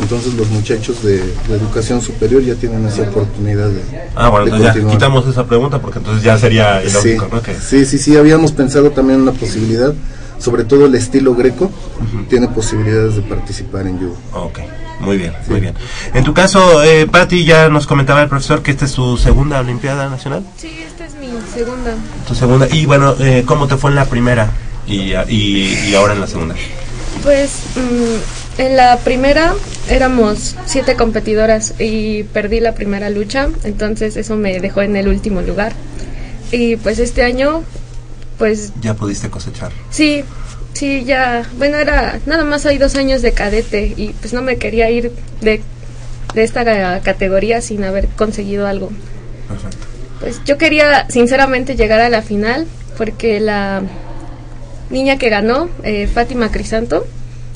[0.00, 3.82] Entonces los muchachos de, de educación superior ya tienen esa oportunidad de,
[4.16, 7.42] Ah, bueno, de entonces ya quitamos esa pregunta porque entonces ya sería Sí, ilógico, ¿no?
[7.42, 9.92] Que- sí, sí, sí, habíamos pensado también en una posibilidad,
[10.40, 11.70] sobre todo el estilo greco,
[12.28, 14.16] tiene posibilidades de participar en judo.
[14.32, 14.58] Ok,
[15.00, 15.74] muy bien, muy bien.
[16.14, 19.60] En tu caso, eh, Patti, ya nos comentaba el profesor que esta es su segunda
[19.60, 20.44] Olimpiada Nacional.
[20.56, 21.94] Sí, esta es mi segunda.
[22.26, 22.66] Tu segunda.
[22.70, 24.50] Y bueno, eh, ¿cómo te fue en la primera
[24.86, 26.56] y, y, y ahora en la segunda?
[27.22, 29.54] Pues mm, en la primera
[29.88, 35.42] éramos siete competidoras y perdí la primera lucha, entonces eso me dejó en el último
[35.42, 35.72] lugar.
[36.52, 37.62] Y pues este año,
[38.40, 39.70] pues Ya pudiste cosechar.
[39.90, 40.24] sí,
[40.72, 44.56] sí, ya, bueno, era, nada más hay dos años de cadete y pues no me
[44.56, 45.12] quería ir
[45.42, 45.60] de,
[46.34, 48.90] de esta ca- categoría sin haber conseguido algo.
[49.46, 49.86] Perfecto.
[50.20, 52.66] Pues yo quería sinceramente llegar a la final
[52.96, 53.82] porque la
[54.90, 57.06] niña que ganó, eh, Fátima Crisanto,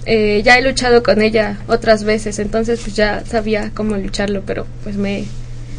[0.07, 4.66] eh, ya he luchado con ella otras veces, entonces pues ya sabía cómo lucharlo, pero
[4.82, 5.24] pues me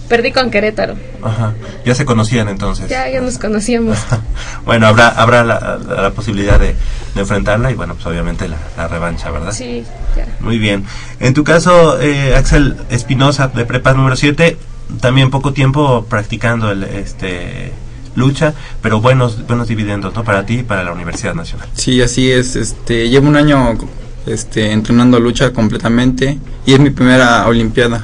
[0.09, 0.95] perdí con Querétaro.
[1.23, 1.53] Ajá.
[1.85, 2.89] Ya se conocían entonces.
[2.89, 3.97] Ya, ya nos conocíamos.
[4.65, 6.73] Bueno, habrá habrá la, la- la posibilidad de,
[7.13, 9.51] de enfrentarla y bueno, pues obviamente la, la revancha, ¿verdad?
[9.51, 9.83] Sí,
[10.17, 10.25] ya.
[10.39, 10.85] Muy bien.
[11.19, 14.57] En tu caso, eh, Axel Espinosa, de prepa número 7,
[15.01, 17.71] también poco tiempo practicando el este
[18.15, 20.23] lucha, pero buenos buenos dividendos, ¿no?
[20.23, 21.67] Para ti y para la Universidad Nacional.
[21.73, 22.55] Sí, así es.
[22.55, 23.77] Este, llevo un año
[24.25, 28.03] este, entrenando lucha completamente y es mi primera Olimpiada.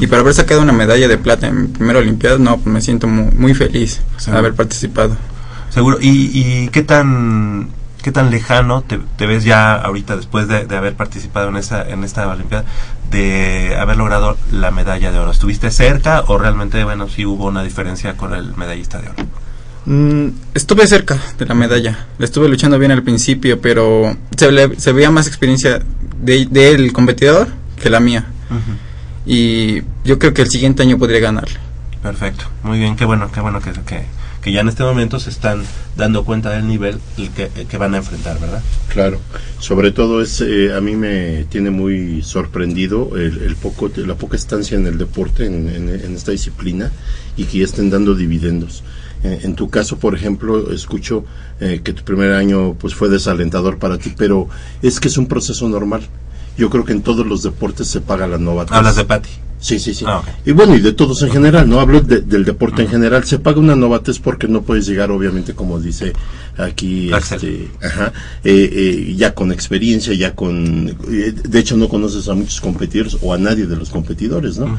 [0.00, 2.80] Y para haber sacado una medalla de plata en mi primera Olimpiada, no, pues me
[2.80, 4.00] siento muy, muy feliz
[4.32, 5.16] de haber participado.
[5.70, 5.98] Seguro.
[6.00, 7.70] ¿Y, y qué tan
[8.02, 11.88] qué tan lejano te, te ves ya ahorita después de, de haber participado en esa
[11.88, 12.64] en esta Olimpiada
[13.10, 15.30] de haber logrado la medalla de oro?
[15.30, 19.16] ¿Estuviste cerca o realmente bueno sí hubo una diferencia con el medallista de oro?
[19.84, 22.06] Mm, estuve cerca de la medalla.
[22.18, 25.80] Le estuve luchando bien al principio, pero se, le- se veía más experiencia
[26.20, 27.48] de- del competidor
[27.80, 28.24] que la mía.
[29.26, 31.56] Y yo creo que el siguiente año podría ganarle.
[32.02, 34.04] Perfecto, muy bien, qué bueno, qué bueno que, que,
[34.40, 35.62] que ya en este momento se están
[35.96, 38.62] dando cuenta del nivel el que, que van a enfrentar, ¿verdad?
[38.88, 39.18] Claro,
[39.58, 44.36] sobre todo es eh, a mí me tiene muy sorprendido el, el poco la poca
[44.36, 46.92] estancia en el deporte en, en- en esta disciplina
[47.36, 48.84] y que ya estén dando dividendos.
[49.24, 51.24] Eh, en tu caso, por ejemplo, escucho
[51.60, 54.48] eh, que tu primer año pues fue desalentador para ti, pero
[54.82, 56.02] es que es un proceso normal.
[56.58, 58.72] Yo creo que en todos los deportes se paga la novatez.
[58.76, 59.30] Hablas de Patti.
[59.60, 60.04] Sí, sí, sí.
[60.06, 60.22] Ah.
[60.46, 63.24] Y bueno, y de todos en general, no hablo de- del deporte en general.
[63.24, 66.12] Se paga una novatez porque no puedes llegar, obviamente, como dice
[66.56, 68.12] aquí, este, ajá,
[68.44, 70.88] eh, eh, ya con experiencia, ya con.
[71.10, 74.78] eh, de hecho, no conoces a muchos competidores o a nadie de los competidores, ¿no?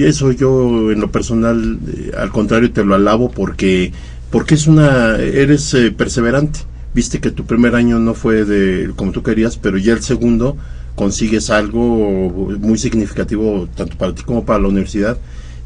[0.00, 1.78] Eso yo, en lo personal,
[2.18, 3.92] al contrario, te lo alabo porque,
[4.30, 5.16] porque es una.
[5.16, 6.60] Eres eh, perseverante.
[6.94, 10.56] Viste que tu primer año no fue de como tú querías, pero ya el segundo
[10.94, 12.30] consigues algo
[12.60, 15.16] muy significativo tanto para ti como para la universidad.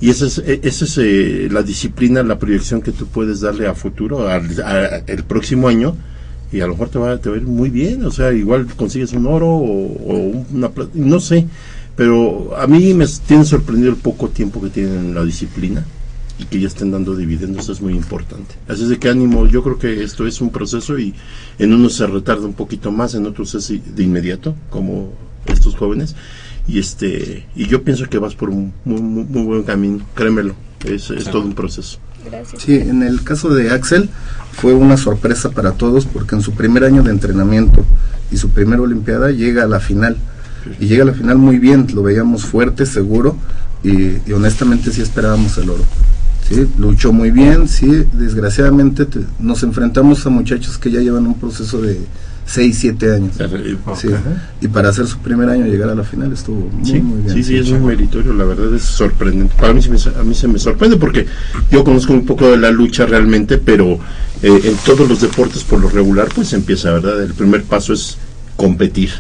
[0.01, 3.67] Y esa es, e- esa es eh, la disciplina, la proyección que tú puedes darle
[3.67, 4.45] a futuro, al
[5.07, 5.97] el próximo año
[6.53, 8.67] y a lo mejor te va, te va a ir muy bien, o sea, igual
[8.77, 11.47] consigues un oro o, una plata, no sé,
[11.97, 15.85] pero a mí me tiene sorprendido el poco tiempo que tienen en la disciplina
[16.39, 18.55] y que ya estén dando dividendos, eso es muy importante.
[18.69, 21.15] Así es de que ánimo, yo creo que esto es un proceso y
[21.59, 25.13] en unos se retarda un poquito más, en otros es de inmediato, como
[25.47, 26.15] estos jóvenes.
[26.69, 30.55] Y este y yo pienso que vas por un muy, muy, muy buen camino, créemelo,
[30.85, 31.99] es, es todo un proceso.
[32.29, 32.63] Gracias.
[32.63, 34.11] Sí, en el caso de Axel
[34.53, 37.85] fue una sorpresa para todos porque en su primer año de entrenamiento
[38.33, 40.17] y su primera Olimpiada llega a la final.
[40.81, 43.37] Y llega a la final muy bien, lo veíamos fuerte, seguro
[43.85, 45.85] y, y honestamente sí esperábamos el oro.
[46.49, 51.35] Sí, luchó muy bien, sí, desgraciadamente te- nos enfrentamos a muchachos que ya llevan un
[51.39, 51.99] proceso de
[52.47, 53.33] 6, 7 años.
[53.97, 54.09] Sí,
[54.61, 57.35] y para hacer su primer año llegar a la final estuvo muy, Sí, muy bien.
[57.35, 59.55] sí, sí, es muy meritorio, la verdad es sorprendente.
[59.59, 61.27] Para mí, sí me- a mí se me sorprende porque
[61.73, 63.99] yo conozco un poco de la lucha realmente, pero
[64.43, 67.21] eh, en todos los deportes por lo regular pues empieza, ¿verdad?
[67.23, 68.17] El primer paso es
[68.55, 69.11] competir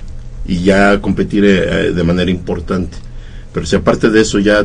[0.47, 2.97] y ya competir eh, eh, de manera importante.
[3.53, 4.65] Pero si aparte de eso ya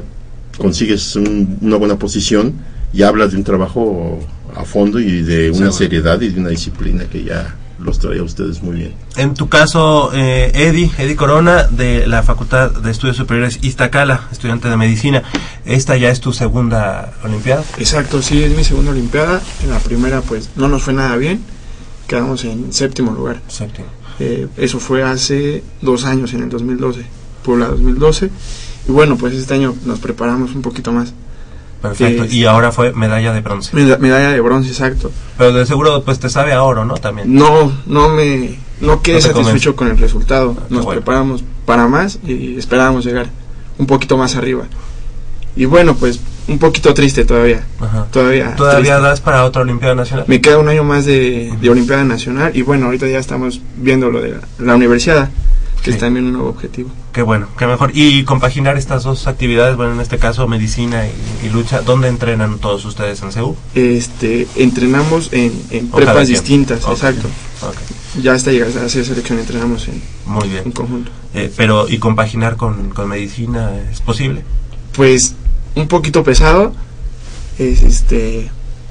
[0.61, 2.53] consigues un- una buena posición,
[2.93, 4.19] ya hablas de un trabajo
[4.55, 8.23] a fondo y de una seriedad y de una disciplina que ya los trae a
[8.23, 8.93] ustedes muy bien.
[9.17, 14.69] En tu caso, eh, Eddie, Eddie Corona, de la Facultad de Estudios Superiores Iztacala, estudiante
[14.69, 15.23] de medicina,
[15.65, 17.63] ¿esta ya es tu segunda Olimpiada?
[17.79, 19.41] Exacto, sí, es mi segunda Olimpiada.
[19.63, 21.41] En la primera, pues, no nos fue nada bien.
[22.07, 23.41] Quedamos en séptimo lugar.
[23.47, 23.87] Séptimo.
[24.19, 27.01] Eh, eso fue hace dos años, en el 2012.
[27.41, 28.29] Puebla 2012.
[28.91, 31.13] Y bueno, pues este año nos preparamos un poquito más.
[31.81, 32.25] Perfecto.
[32.25, 33.73] Y ahora fue medalla de bronce.
[33.73, 35.11] Meda- medalla de bronce, exacto.
[35.37, 36.95] Pero de seguro, pues te sabe a oro, ¿no?
[36.95, 37.33] También.
[37.33, 40.57] No, no me, no quedé No satisfecho con el resultado.
[40.69, 40.99] Nos bueno.
[40.99, 43.27] preparamos para más y esperábamos llegar
[43.77, 44.65] un poquito más arriba.
[45.55, 46.19] Y bueno, pues
[46.49, 47.63] un poquito triste todavía.
[47.79, 48.07] Ajá.
[48.11, 48.57] Todavía.
[48.57, 49.07] ¿Todavía triste.
[49.09, 50.25] das para otra Olimpiada Nacional?
[50.27, 54.09] Me queda un año más de, de Olimpiada Nacional y bueno, ahorita ya estamos viendo
[54.11, 55.29] lo de la, la universidad,
[55.81, 55.95] que Sí.
[55.95, 56.89] es también un nuevo objetivo.
[57.11, 57.91] Qué bueno, qué mejor.
[57.93, 62.59] Y compaginar estas dos actividades, bueno, en este caso medicina y, y lucha, ¿dónde entrenan
[62.59, 63.55] todos ustedes en CEU?
[63.75, 67.27] Este, entrenamos en, en prepas distintas, exacto.
[68.21, 70.63] Ya hasta llegar a hacer selección entrenamos en, Muy bien.
[70.65, 71.11] en conjunto.
[71.33, 74.43] Eh, pero, ¿y compaginar con, con medicina es posible?
[74.93, 75.35] Pues
[75.75, 76.73] un poquito pesado,
[77.57, 78.49] es este,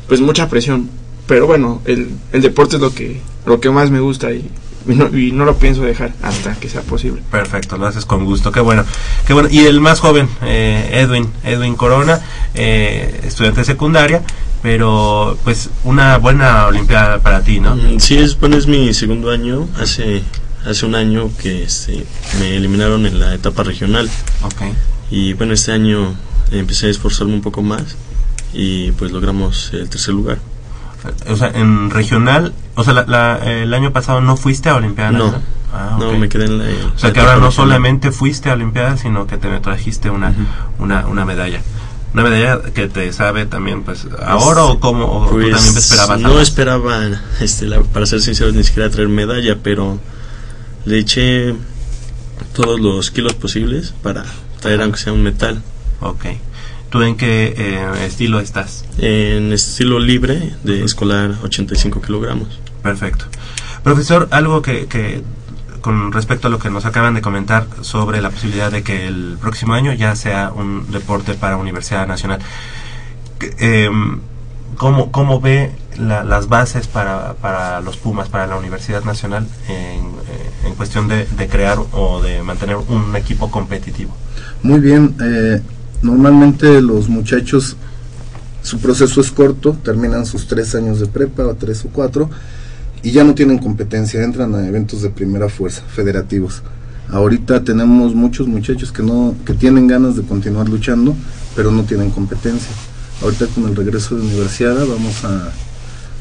[0.09, 0.89] pues mucha presión.
[1.27, 4.51] Pero bueno, el, el deporte es lo que, lo que más me gusta y,
[4.89, 7.23] y no, y no lo pienso dejar hasta que sea posible.
[7.31, 8.85] Perfecto, lo haces con gusto, qué bueno.
[9.27, 9.49] Qué bueno.
[9.51, 12.21] Y el más joven, eh, Edwin, Edwin Corona,
[12.55, 14.23] eh, estudiante de secundaria,
[14.63, 17.77] pero pues una buena Olimpiada para ti, ¿no?
[17.77, 19.69] Mm, Sí, es, bueno, es mi segundo año.
[19.81, 20.23] Hace,
[20.67, 22.05] hace un año que este,
[22.39, 24.09] me eliminaron en la etapa regional.
[24.43, 24.63] Ok.
[25.11, 26.15] Y bueno, este año
[26.51, 27.83] empecé a esforzarme un poco más
[28.53, 30.39] y pues logramos el tercer lugar.
[31.29, 35.13] O sea, en regional, o sea, la- la- el año pasado no fuiste a Olimpiada
[35.13, 35.35] No?
[35.73, 36.65] Ah, no, me quedé en la.
[36.95, 40.35] O sea, que ahora no solamente fuiste a Olimpiada, sino que te trajiste una,
[40.79, 41.61] una, una medalla.
[42.13, 45.77] Una medalla que te sabe también, pues, a oro o como, o tú Pues, también
[45.79, 46.21] esperabas.
[46.21, 46.99] No esperaba,
[47.41, 50.01] este, la- para ser sincero, ni siquiera traer medalla, pero
[50.87, 51.55] le eché
[52.53, 54.25] todos los kilos posibles para
[54.61, 55.63] traer aunque sea un metal.
[56.01, 56.25] Ok.
[56.91, 58.85] ¿Tú en qué eh, estilo estás?
[58.99, 62.61] En estilo libre de escolar 85 kilogramos.
[62.83, 63.27] Perfecto.
[63.85, 65.23] Profesor, algo que, que
[65.81, 69.39] con respecto a lo que nos acaban de comentar sobre la posibilidad de que el
[69.41, 72.41] próximo año ya sea un deporte para Universidad Nacional.
[73.59, 74.21] Em,
[74.77, 79.75] ¿cómo, ¿Cómo ve la- las bases para, para los Pumas, para la Universidad Nacional en,
[80.07, 84.15] eh, en cuestión de, de crear o de mantener un equipo competitivo?
[84.63, 85.63] Muy bien, eh,
[86.03, 87.77] normalmente los muchachos,
[88.63, 92.31] su proceso es corto, terminan sus tres años de prepa, o tres o cuatro,
[93.03, 96.63] y ya no tienen competencia, entran a eventos de primera fuerza, federativos.
[97.11, 101.15] Ahorita tenemos muchos muchachos que no que tienen ganas de continuar luchando,
[101.57, 102.71] pero no tienen competencia.
[103.23, 105.51] Ahorita con el regreso de universidad vamos a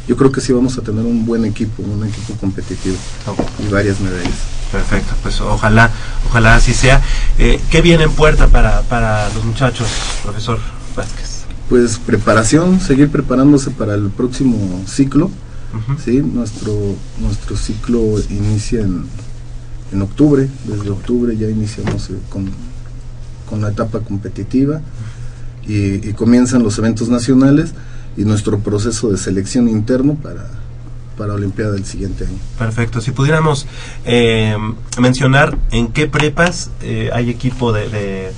[0.09, 2.97] yo creo que sí vamos a tener un buen equipo, un equipo competitivo
[3.63, 4.33] y varias medallas.
[4.71, 5.91] Perfecto, pues ojalá,
[6.27, 6.99] ojalá así sea.
[7.37, 9.87] Eh, ¿Qué viene en puerta para, para los muchachos,
[10.23, 10.57] profesor
[10.95, 11.43] Vázquez?
[11.69, 15.29] Pues preparación, seguir preparándose para el próximo ciclo.
[16.03, 16.23] ¿sí?
[16.23, 16.73] nuestro,
[17.19, 18.01] nuestro ciclo
[18.31, 19.05] inicia en,
[19.91, 22.49] en octubre, desde octubre ya iniciamos eh, con,
[23.47, 24.81] con la etapa competitiva
[25.67, 27.75] y, y comienzan los eventos nacionales
[28.17, 30.47] y nuestro proceso de selección interno para,
[31.17, 32.37] para Olimpiada del siguiente año.
[32.57, 33.01] Perfecto.
[33.01, 33.65] Si pudiéramos
[34.05, 34.55] eh,
[34.99, 38.31] mencionar en qué prepas eh, hay equipo de, de,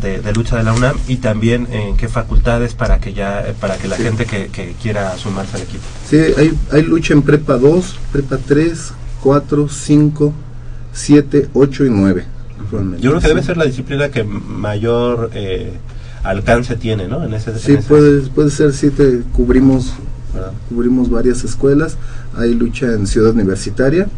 [0.00, 3.76] de- de lucha de la UNAM y también en qué facultades para que ya para
[3.76, 4.02] que la Sí.
[4.02, 5.84] gente que, que quiera sumarse al equipo.
[6.08, 8.92] Sí, hay, hay lucha en prepa 2, prepa 3,
[9.22, 10.32] 4, 5,
[10.92, 12.24] 7, 8 y 9.
[13.00, 15.72] Yo creo que debe ser la disciplina que mayor eh,
[16.24, 17.22] alcance tiene, ¿no?
[17.24, 19.92] En ese, Sí, en ese- puede, puede ser, sí, te cubrimos,
[20.68, 21.96] cubrimos varias escuelas.
[22.36, 24.08] Hay lucha en Ciudad Universitaria,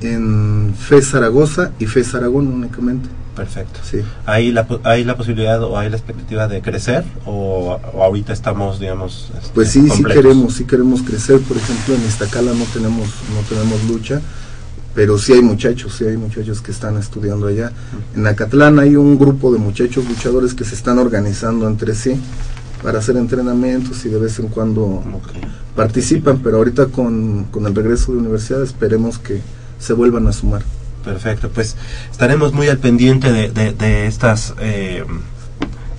[0.00, 3.08] en FES Zaragoza y FES Aragón únicamente.
[3.34, 3.80] Perfecto.
[3.82, 3.98] Sí.
[4.26, 8.78] ¿Hay la, ¿Hay la posibilidad o hay la expectativa de crecer o, o ahorita estamos,
[8.78, 10.22] digamos, este, Pues sí, sí completos?
[10.22, 11.40] queremos, sí queremos crecer.
[11.40, 14.20] Por ejemplo, en Iztacala no tenemos, no tenemos lucha,
[14.94, 17.72] pero sí hay muchachos, sí hay muchachos que están estudiando allá.
[18.14, 22.20] En Acatlán hay un grupo de muchachos luchadores que se están organizando entre sí
[22.82, 25.02] para hacer entrenamientos y de vez en cuando
[25.74, 29.40] participan, pero ahorita con, con el regreso de universidad esperemos que
[29.78, 30.62] se vuelvan a sumar.
[31.04, 31.76] Perfecto, pues
[32.10, 35.04] estaremos muy al pendiente de, de, de estas eh,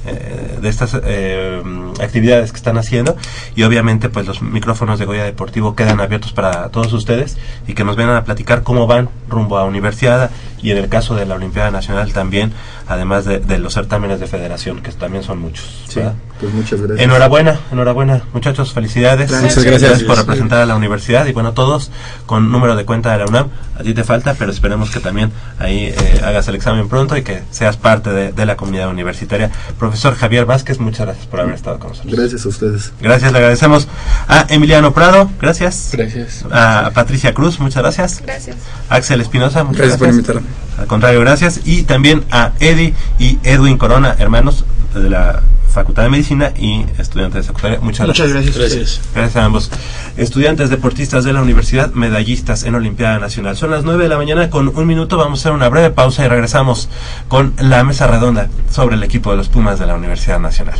[0.08, 1.62] eh, de estas eh,
[2.02, 3.16] actividades que están haciendo.
[3.56, 7.38] Y obviamente pues los micrófonos de Goya Deportivo quedan abiertos para todos ustedes
[7.68, 10.32] y que nos vengan a platicar cómo van rumbo a Universidad
[10.66, 12.52] y en el caso de la Olimpiada Nacional también,
[12.88, 15.84] además de, de los certámenes de federación que también son muchos.
[15.88, 16.00] Sí,
[16.40, 17.02] pues muchas gracias.
[17.06, 19.30] Enhorabuena, enhorabuena, muchachos, felicidades.
[19.30, 19.58] Gracias.
[19.58, 20.04] Muchas gracias.
[20.04, 21.92] por representar a la universidad y bueno, todos
[22.26, 23.50] con número de cuenta de la UNAM.
[23.80, 27.22] A ti te falta, pero esperemos que también ahí eh, hagas el examen pronto y
[27.22, 29.52] que seas parte de, de la comunidad universitaria.
[29.78, 32.16] Profesor Javier Vázquez, muchas gracias por haber estado con nosotros.
[32.16, 32.92] Gracias a ustedes.
[33.00, 33.88] Gracias, le agradecemos
[34.28, 35.90] a Emiliano Prado, gracias.
[35.94, 36.44] Gracias.
[36.52, 38.22] A Patricia Cruz, muchas gracias.
[38.26, 38.56] Gracias.
[38.90, 40.28] Axel Espinosa, muchas Gracias por gracias.
[40.28, 40.55] invitarme.
[40.78, 41.62] Al contrario, gracias.
[41.66, 47.42] Y también a Eddie y Edwin Corona, hermanos de la Facultad de Medicina y estudiantes
[47.42, 47.80] de secundaria.
[47.82, 48.56] Muchas Muchas gracias.
[48.58, 48.80] gracias.
[48.80, 49.14] Gracias.
[49.14, 49.72] Gracias a ambos.
[50.16, 53.58] Estudiantes deportistas de la universidad, medallistas en Olimpiada Nacional.
[53.58, 55.18] Son las 9 de la mañana con un minuto.
[55.18, 56.88] Vamos a hacer una breve pausa y regresamos
[57.28, 60.80] con la mesa redonda sobre el equipo de los Pumas de la Universidad Nacional.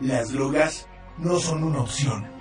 [0.00, 0.88] Las drogas
[1.18, 2.39] no son una opción.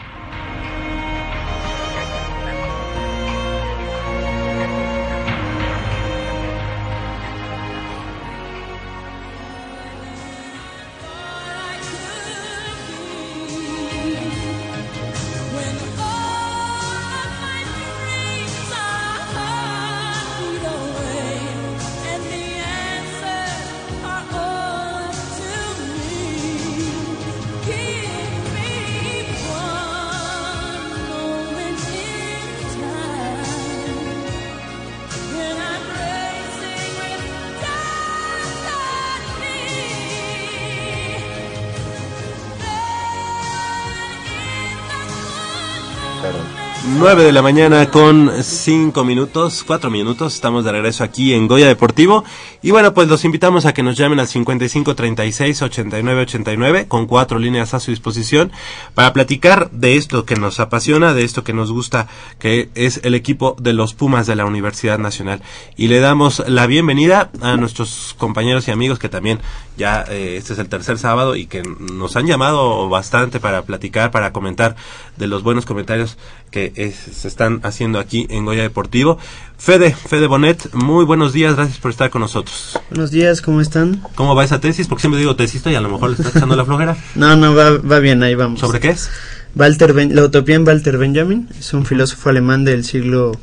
[47.12, 51.66] 9 de la mañana con 5 minutos, 4 minutos, estamos de regreso aquí en Goya
[51.66, 52.24] Deportivo.
[52.62, 57.08] Y bueno pues los invitamos a que nos llamen al 55 36 89 89 con
[57.08, 58.52] cuatro líneas a su disposición
[58.94, 62.08] para platicar de esto que nos apasiona, de esto que nos gusta
[62.38, 65.42] que es el equipo de los Pumas de la Universidad Nacional.
[65.76, 69.40] Y le damos la bienvenida a nuestros compañeros y amigos que también
[69.78, 74.12] ya eh, este es el tercer sábado y que nos han llamado bastante para platicar,
[74.12, 74.76] para comentar
[75.18, 76.18] de los buenos comentarios
[76.52, 79.18] que es- se están haciendo aquí en Goya Deportivo.
[79.58, 82.80] Fede, Fede Bonet, muy buenos días, gracias por estar con nosotros.
[82.90, 84.02] Buenos días, ¿cómo están?
[84.16, 84.88] ¿Cómo va esa tesis?
[84.88, 86.98] Porque siempre digo tesista y a lo mejor le está echando la flojera.
[87.16, 88.60] No, no, va, va bien, ahí vamos.
[88.62, 89.10] ¿Sobre qué es?
[89.56, 93.34] Walter Ben- la utopía en Walter Benjamin, es un filósofo alemán del siglo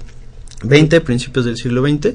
[0.63, 2.15] XX, principios del siglo XX,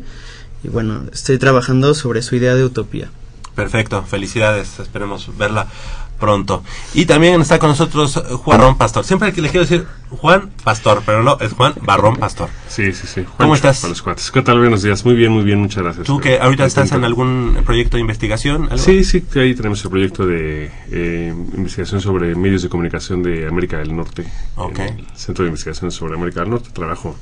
[0.63, 3.09] y bueno, estoy trabajando sobre su idea de utopía.
[3.55, 5.67] Perfecto, felicidades, esperemos verla
[6.21, 6.63] pronto.
[6.93, 9.03] Y también está con nosotros Juan Barrón Pastor.
[9.03, 12.47] Siempre que le quiero decir Juan Pastor, pero no, es Juan Barrón Pastor.
[12.69, 13.25] Sí, sí, sí.
[13.37, 13.83] ¿Cómo estás?
[13.83, 14.31] Los cuates.
[14.31, 14.59] ¿Qué tal?
[14.59, 15.03] Buenos días.
[15.03, 15.59] Muy bien, muy bien.
[15.59, 16.07] Muchas gracias.
[16.07, 18.63] ¿Tú que ahorita estás en algún proyecto de investigación?
[18.63, 18.77] algo?
[18.77, 23.79] Sí, sí, ahí tenemos el proyecto de eh, investigación sobre medios de comunicación de América
[23.79, 24.25] del Norte.
[24.55, 24.79] Ok.
[24.79, 26.69] el Centro de Investigación sobre América del Norte.
[26.71, 27.17] Trabajo,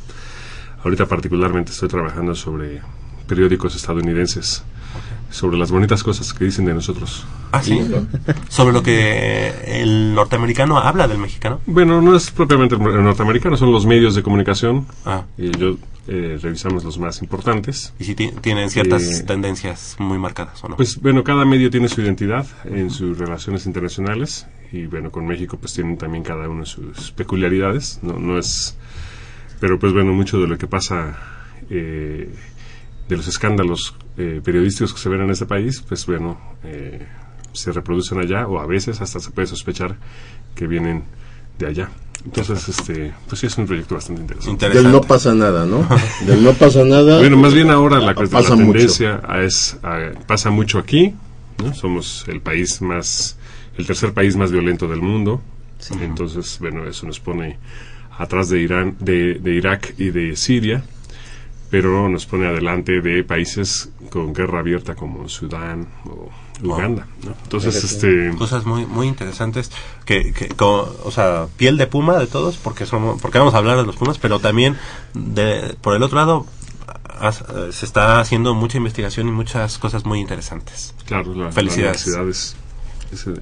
[0.84, 2.82] ahorita particularmente estoy trabajando sobre
[3.28, 4.64] periódicos estadounidenses,
[5.30, 7.26] sobre las bonitas cosas que dicen de nosotros.
[7.52, 7.80] Ah, sí.
[8.50, 11.62] Sobre lo que el norteamericano habla del mexicano.
[11.66, 14.86] Bueno, no es propiamente el norteamericano, son los medios de comunicación.
[15.06, 15.24] Ah.
[15.38, 15.78] Y yo
[16.08, 17.94] eh, revisamos los más importantes.
[18.00, 20.76] Y si ti- tienen ciertas Eh, tendencias muy marcadas, ¿o no?
[20.76, 25.58] Pues bueno, cada medio tiene su identidad en sus relaciones internacionales y bueno, con México
[25.60, 28.76] pues tienen también cada uno sus peculiaridades, no, no es...
[29.60, 31.18] Pero pues bueno, mucho de lo que pasa,
[31.70, 32.32] eh,
[33.10, 37.05] de los escándalos eh, periodísticos que se ven en este país, pues bueno, eh,
[37.51, 39.97] se reproducen allá o a veces hasta se puede sospechar
[40.55, 41.03] que vienen
[41.57, 41.89] de allá.
[42.24, 44.70] Entonces, este, pues sí es un proyecto bastante interesante.
[44.70, 45.88] Del no pasa nada, ¿no?
[46.26, 47.18] Del no pasa nada.
[47.20, 48.72] Bueno, más bien ahora la, pasa la mucho.
[48.74, 51.14] tendencia a es, a- pasa mucho aquí,
[51.64, 51.74] ¿no?
[51.74, 53.38] Somos el país más,
[53.78, 55.41] el tercer país más violento del mundo.
[56.01, 57.57] Entonces, bueno, eso nos pone
[58.18, 60.84] atrás de Irán, de, de Irak y de Siria,
[61.70, 66.30] pero nos pone adelante de países con guerra abierta como Sudán o
[66.62, 67.34] Uganda, ¿no?
[67.44, 69.72] Entonces, este, cosas muy muy interesantes
[70.06, 73.86] que, o sea piel de puma de todos porque somos porque vamos a hablar de
[73.86, 74.76] los pumas pero también
[75.14, 76.46] de por el otro lado
[77.20, 82.08] has- eh, se está haciendo mucha investigación y muchas cosas muy interesantes Claro, la, Felicidades.
[82.08, 82.56] la es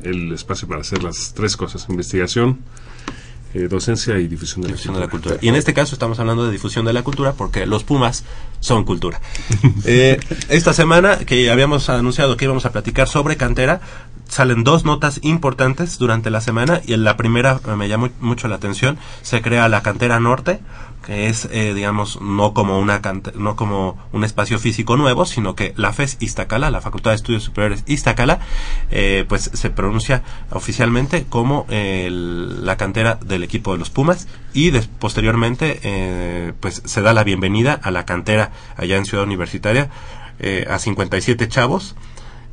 [0.03, 2.59] el espacio para hacer las tres cosas, investigación,
[3.57, 5.37] eh, docencia y difusión de, difusión de la cultura.
[5.41, 8.23] Y en este caso estamos hablando de difusión de la cultura porque los pumas
[8.59, 9.19] son cultura.
[9.85, 13.79] Eh, esta semana que habíamos anunciado que íbamos a platicar sobre cantera
[14.27, 18.55] salen dos notas importantes durante la semana y en la primera me llamó mucho la
[18.55, 20.59] atención se crea la cantera norte
[21.05, 25.55] que es eh, digamos no como una cante- no como un espacio físico nuevo sino
[25.55, 28.39] que la FES Iztacala la Facultad de Estudios Superiores Iztacala
[28.91, 34.27] eh, pues se pronuncia oficialmente como eh, la cantera del equipo de los Pumas
[34.57, 39.23] y des- posteriormente eh, pues se da la bienvenida a la cantera allá en Ciudad
[39.25, 39.89] Universitaria
[40.39, 41.95] eh, a 57 chavos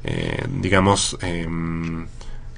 [0.04, 2.06] eh, digamos em,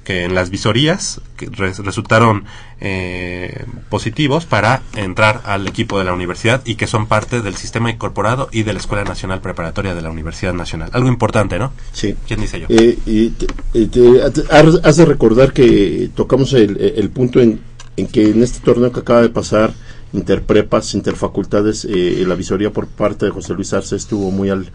[0.03, 2.43] que en las visorías que res- resultaron
[2.79, 7.89] eh, positivos para entrar al equipo de la universidad y que son parte del sistema
[7.91, 10.89] incorporado y de la Escuela Nacional Preparatoria de la Universidad Nacional.
[10.93, 11.73] Algo importante, ¿no?
[11.91, 12.15] Sí.
[12.27, 12.67] ¿Quién dice yo?
[12.69, 17.59] Eh, y te- has has de recordar que tocamos el, el punto en,
[17.97, 19.73] en que en este torneo que acaba de pasar,
[20.13, 24.67] interprepas, interfacultades, eh, la visoría por parte de José Luis Arce estuvo muy al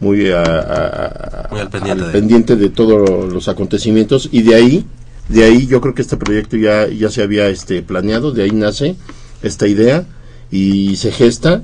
[0.00, 1.06] muy, a- a-
[1.44, 4.84] a- Muy al pendiente de- pendiente de todos los acontecimientos y de ahí
[5.28, 8.50] de ahí yo creo que este proyecto ya ya se había este planeado de ahí
[8.50, 8.96] nace
[9.42, 10.06] esta idea
[10.50, 11.62] y se gesta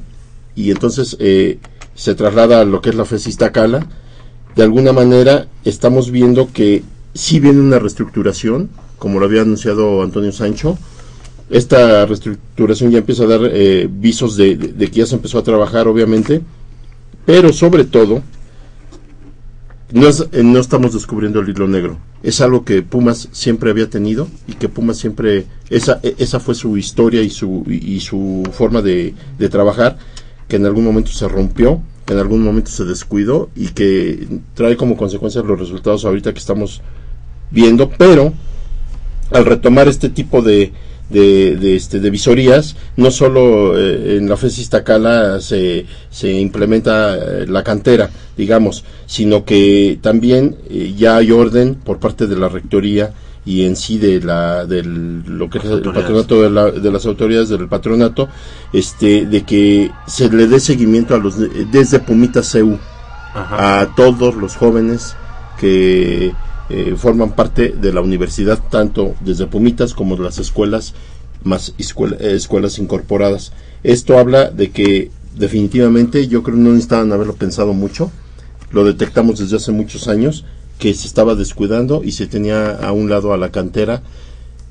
[0.55, 1.59] y entonces eh,
[1.95, 3.87] se traslada a lo que es la FESISTA Cala
[4.55, 6.83] de alguna manera estamos viendo que
[7.15, 10.79] sí viene una reestructuración, como lo había anunciado Antonio Sancho.
[11.49, 15.87] Esta reestructuración ya empieza a dar eh, visos de, que ya se empezó a trabajar,
[15.87, 16.41] obviamente,
[17.25, 18.23] pero sobre todo,
[19.93, 21.99] no, es- eh, no estamos descubriendo el hilo negro.
[22.23, 26.55] Es algo que Pumas siempre había tenido y que Pumas siempre, esa, e- esa fue
[26.57, 29.99] su historia y su, y, y su forma de, de trabajar,
[30.49, 34.77] que en algún momento se rompió, que en algún momento se descuidó y que trae
[34.77, 36.83] como consecuencia los resultados ahorita que estamos
[37.53, 38.33] viendo, pero
[39.31, 40.73] al retomar este tipo de,
[41.11, 47.17] de, de, este, de visorías, no solo eh, en la FES Iztacala se, se implementa
[47.17, 52.49] eh, la cantera, digamos, sino que también eh, ya hay orden por parte de la
[52.49, 53.13] rectoría
[53.45, 57.07] y en sí de la del lo que es el patronato de, la- de las
[57.07, 58.29] autoridades del patronato
[58.73, 61.37] este de que se le dé seguimiento a los
[61.71, 62.77] desde Pumitas CEU
[63.33, 63.83] Ajá.
[63.83, 65.15] a todos los jóvenes
[65.61, 66.33] que
[66.69, 70.95] eh, forman parte de la universidad, tanto desde Pumitas como de las escuelas
[71.43, 73.53] más eh, escuelas incorporadas.
[73.83, 78.11] Esto habla de que definitivamente yo creo no necesitaban haberlo pensado mucho,
[78.73, 80.45] lo detectamos desde hace muchos años,
[80.79, 84.03] que se estaba descuidando y se tenía a un lado a la cantera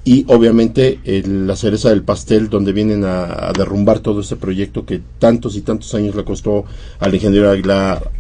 [0.04, 5.02] y obviamente el- la cereza del pastel donde vienen a, derrumbar todo este proyecto que
[5.18, 6.66] tantos y tantos años le costó
[7.00, 8.12] al ingeniero Aguilar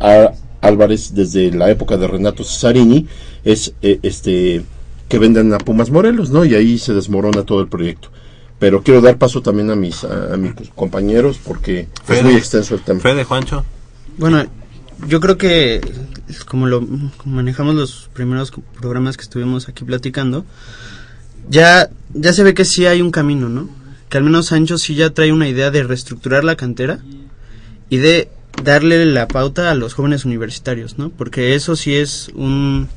[0.67, 3.07] Álvarez desde la época de Renato Cesarini
[3.43, 4.63] es eh, este
[5.07, 6.45] que vendan a Pumas Morelos, ¿no?
[6.45, 8.09] Y ahí se desmorona todo el proyecto.
[8.57, 12.75] Pero quiero dar paso también a mis a, a mis compañeros porque es muy extenso
[12.75, 12.99] el tema.
[12.99, 13.63] Fede, Juancho.
[14.17, 14.45] Bueno,
[15.07, 15.81] yo creo que
[16.45, 20.45] como lo como manejamos los primeros programas que estuvimos aquí platicando,
[21.49, 23.69] ya ya se ve que sí hay un camino, ¿no?
[24.09, 26.99] Que al menos Sancho sí ya trae una idea de reestructurar la cantera
[27.89, 28.29] y de
[28.63, 31.09] darle la pauta a los jóvenes universitarios, ¿no?
[31.09, 32.87] Porque eso sí es un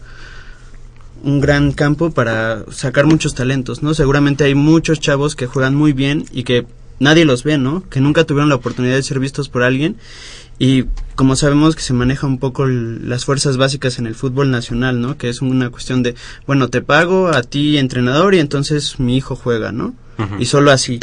[1.24, 3.93] un gran campo para sacar muchos talentos, ¿no?
[3.93, 6.64] Seguramente hay muchos chavos que juegan muy bien y que
[7.01, 7.82] nadie los ve, ¿no?
[7.90, 9.97] Que nunca tuvieron la oportunidad de ser vistos por alguien
[10.60, 10.85] y
[11.16, 15.01] como sabemos que se maneja un poco el- las fuerzas básicas en el fútbol nacional,
[15.01, 15.16] ¿no?
[15.18, 16.14] Que es una cuestión de,
[16.47, 19.94] bueno, te pago a ti entrenador y entonces mi hijo juega, ¿no?
[20.40, 21.01] Y solo así.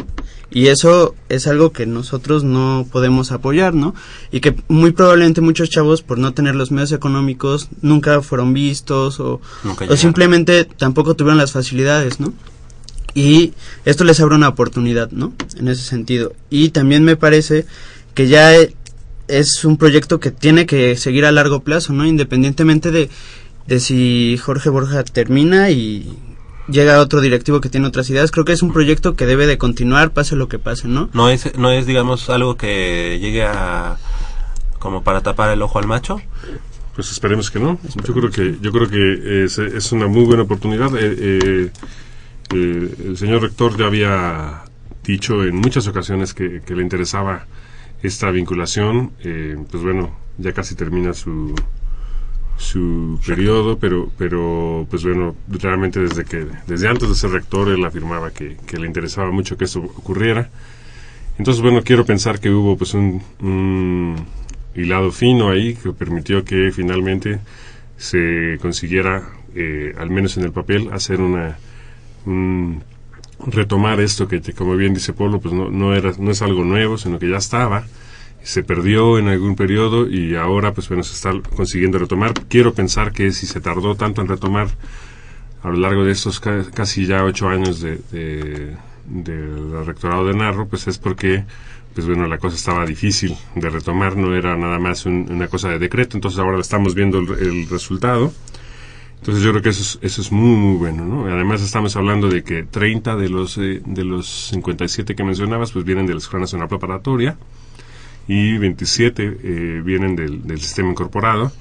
[0.56, 3.94] Y eso es algo que nosotros no podemos apoyar, ¿no?
[4.32, 9.20] Y que muy probablemente muchos chavos, por no tener los medios económicos, nunca fueron vistos
[9.20, 9.42] o,
[9.90, 12.34] o simplemente tampoco tuvieron las facilidades, ¿no?
[13.14, 13.52] Y
[13.84, 15.34] esto les abre una oportunidad, ¿no?
[15.58, 16.32] En ese sentido.
[16.50, 17.66] Y también me parece
[18.14, 18.74] que ya e-
[19.28, 22.06] es un proyecto que tiene que seguir a largo plazo, ¿no?
[22.06, 23.10] Independientemente de,
[23.68, 26.18] de si Jorge Borja termina y
[26.68, 29.58] llega otro directivo que tiene otras ideas, creo que es un proyecto que debe de
[29.58, 31.10] continuar, pase lo que pase, ¿no?
[31.14, 33.98] No es, no es, digamos, algo que llegue a
[34.80, 36.22] como para tapar el ojo al macho.
[36.94, 37.80] Pues esperemos que no.
[38.06, 40.96] Yo creo que yo creo que es, es una muy buena oportunidad.
[40.96, 41.72] Eh, eh,
[42.54, 44.64] eh, el señor rector ya había
[45.04, 47.48] dicho en muchas ocasiones que, que le interesaba
[48.02, 49.12] esta vinculación.
[49.24, 51.54] Eh, pues bueno, ya casi termina su
[52.58, 57.84] su periodo, pero pero pues bueno, realmente desde que desde antes de ser rector él
[57.86, 60.50] afirmaba que, le interesaba mucho que esto ocurriera.
[61.38, 63.22] Entonces, bueno, quiero pensar que hubo pues un,
[64.74, 67.40] hilado fino ahí que permitió que finalmente
[67.98, 69.24] se consiguiera,
[69.54, 71.58] eh, al menos en el papel, hacer una
[72.26, 72.82] un-
[73.48, 76.98] retomar esto que, como bien dice Polo, pues no, no era no es algo nuevo,
[76.98, 77.86] sino que ya estaba,
[78.46, 82.34] se perdió en algún periodo y ahora pues bueno se está consiguiendo retomar.
[82.48, 84.68] Quiero pensar que si se tardó tanto en retomar
[85.64, 88.78] a lo largo de estos ca- casi ya ocho años de, de-
[89.08, 91.44] del rectorado de Narro, pues es porque,
[91.96, 95.70] pues bueno, la cosa estaba difícil de retomar, no era nada más un- una cosa
[95.70, 98.32] de decreto, entonces ahora estamos viendo el, resultado.
[99.20, 101.26] Entonces yo creo que eso es, eso es muy, bueno, ¿no?
[101.26, 105.84] Además estamos hablando de que 30 de los, eh, de los 57 que mencionabas, pues
[105.84, 107.38] vienen de la Escuela Nacional Preparatoria
[108.28, 111.52] y 27 eh, vienen del, del sistema incorporado.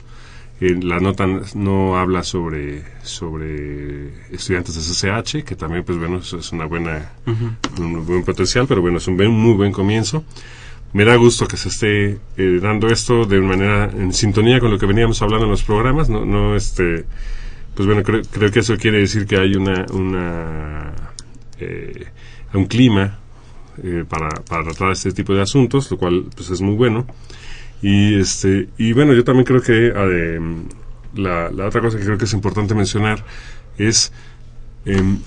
[0.61, 6.32] Eh, la nota no habla sobre sobre estudiantes de CCH, que también, pues bueno, es,
[6.32, 7.11] es una buena,
[7.78, 10.24] un buen potencial, pero bueno, es un buen- muy buen comienzo.
[10.93, 14.78] Me da gusto que se esté eh, dando esto de manera en sintonía con lo
[14.78, 17.05] que veníamos hablando en los programas, no, no este,
[17.74, 20.93] pues bueno, creo, creo que eso quiere decir que hay una, una
[21.59, 22.07] eh,
[22.53, 23.19] un clima
[23.82, 27.06] eh, para, para tratar este tipo de asuntos, lo cual pues es muy bueno.
[27.82, 30.40] Y este y bueno, yo también creo que eh,
[31.14, 33.24] la, la otra cosa que creo que es importante mencionar
[33.78, 34.12] es
[34.86, 35.18] em,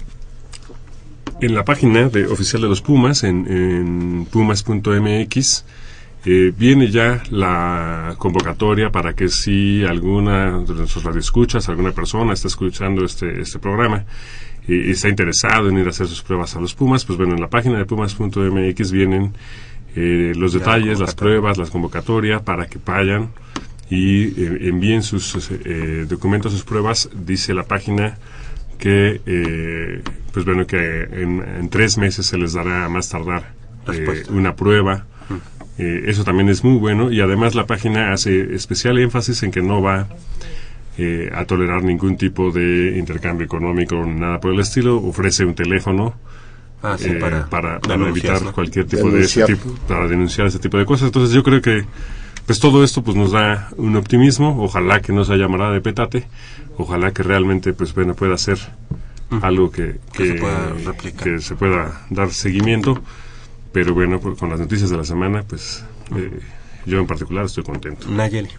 [1.41, 5.65] en la página de, oficial de los Pumas, en, en pumas.mx,
[6.25, 12.47] eh, viene ya la convocatoria para que si alguna de nuestros radioescuchas, alguna persona está
[12.47, 14.05] escuchando este, este programa
[14.67, 17.41] y está interesado en ir a hacer sus pruebas a los Pumas, pues bueno, en
[17.41, 19.33] la página de pumas.mx vienen
[19.95, 23.29] eh, los detalles, las pruebas, las convocatorias para que vayan
[23.89, 27.09] y eh, envíen sus eh, documentos, sus pruebas.
[27.13, 28.17] Dice la página
[28.77, 33.53] que, eh, pues bueno, que en, en tres meses se les dará a más tardar
[33.91, 35.05] eh, una prueba.
[35.77, 39.61] Eh, eso también es muy bueno y además la página hace especial énfasis en que
[39.61, 40.07] no va
[40.97, 44.97] eh, a tolerar ningún tipo de intercambio económico ni nada por el estilo.
[44.97, 46.15] Ofrece un teléfono
[46.81, 49.47] Ah, sí, eh, para para, para denunciar, evitar cualquier tipo Denunciar.
[49.47, 51.07] de ese tipo, para denunciar ese tipo de cosas.
[51.07, 51.85] Entonces yo creo que
[52.45, 54.63] pues todo esto pues nos da un optimismo.
[54.63, 56.27] Ojalá que no se haya marada de petate.
[56.77, 58.59] Ojalá que realmente pues bueno pueda ser
[59.41, 63.01] algo que, Que que, se pueda que se pueda dar seguimiento.
[63.71, 65.83] Pero bueno, con las noticias de la semana, pues
[66.15, 66.39] eh,
[66.85, 68.07] yo en particular estoy contento.
[68.09, 68.49] Nayeli.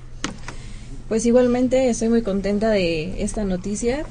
[1.08, 4.04] Pues igualmente estoy muy contenta de esta noticia.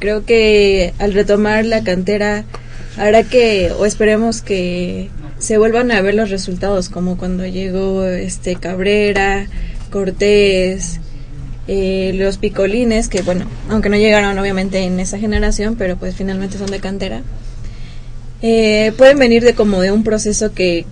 [0.00, 2.44] Creo que al retomar la cantera
[2.96, 5.08] hará que, o esperemos que
[5.38, 9.46] se vuelvan a ver los resultados, como cuando llegó este Cabrera,
[9.90, 10.98] Cortés,
[11.68, 16.58] eh, los Picolines, que bueno, aunque no llegaron obviamente en esa generación, pero pues finalmente
[16.58, 17.22] son de cantera.
[18.42, 20.86] Eh, pueden venir de como de un proceso que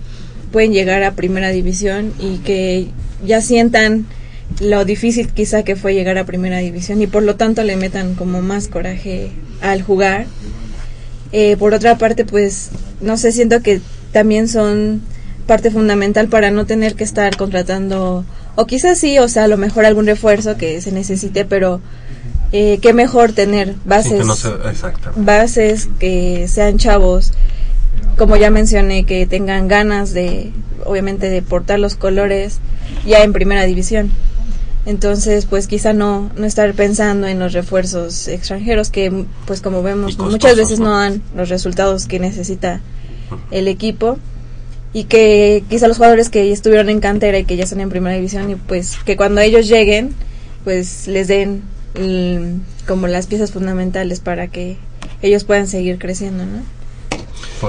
[0.53, 2.87] pueden llegar a primera división y que
[3.25, 4.05] ya sientan
[4.59, 8.15] lo difícil quizá que fue llegar a primera división y por lo tanto le metan
[8.15, 10.25] como más coraje al jugar.
[11.31, 12.69] Eh, por otra parte, pues
[13.01, 13.81] no sé, siento que
[14.13, 15.01] también son
[15.47, 18.25] parte fundamental para no tener que estar contratando,
[18.55, 21.81] o quizás sí, o sea, a lo mejor algún refuerzo que se necesite, pero
[22.51, 25.21] eh, qué mejor tener Sí, bases, que no sea- exactamente.
[25.23, 27.33] bases que sean chavos,
[28.17, 30.51] como ya mencioné, que tengan ganas de,
[30.85, 32.59] obviamente, de portar los colores
[33.05, 34.09] ya en primera división.
[34.85, 40.15] Entonces, pues quizá no, no estar pensando en los refuerzos extranjeros que, pues como vemos,
[40.15, 40.85] costosos, muchas veces ¿no?
[40.85, 42.81] no dan los resultados que necesita
[43.49, 44.19] el equipo
[44.93, 48.15] y que quizá los jugadores que estuvieron en cantera y que ya están en primera
[48.15, 50.13] división y pues que cuando ellos lleguen
[50.63, 51.63] pues les den
[51.99, 54.77] mm, como las piezas fundamentales para que
[55.21, 56.75] ellos puedan seguir creciendo, ¿no?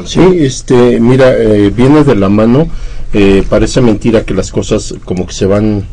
[0.04, 2.68] Sí, este, mira, eh, viene de la mano.
[3.12, 5.86] eh, parece mentira que las cosas como que se van,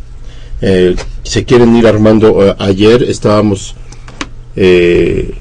[0.61, 2.45] eh, se quieren ir armando.
[2.47, 3.75] Eh, ayer estábamos,
[4.55, 5.33] eh,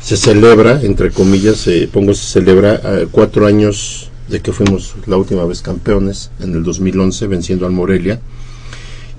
[0.00, 5.16] se celebra, entre comillas, eh, pongo se celebra eh, cuatro años de que fuimos la
[5.16, 8.20] última vez campeones en el 2011 venciendo al Morelia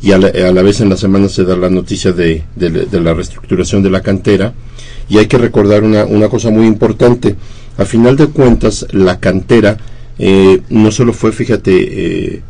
[0.01, 2.99] y a la, a la vez en la semana se da la noticia de, de-
[3.01, 4.53] la reestructuración de la cantera
[5.09, 7.35] y hay que recordar una, una cosa muy importante
[7.77, 9.77] a final de cuentas la cantera
[10.17, 11.73] eh, no solo fue fíjate
[12.35, 12.41] eh,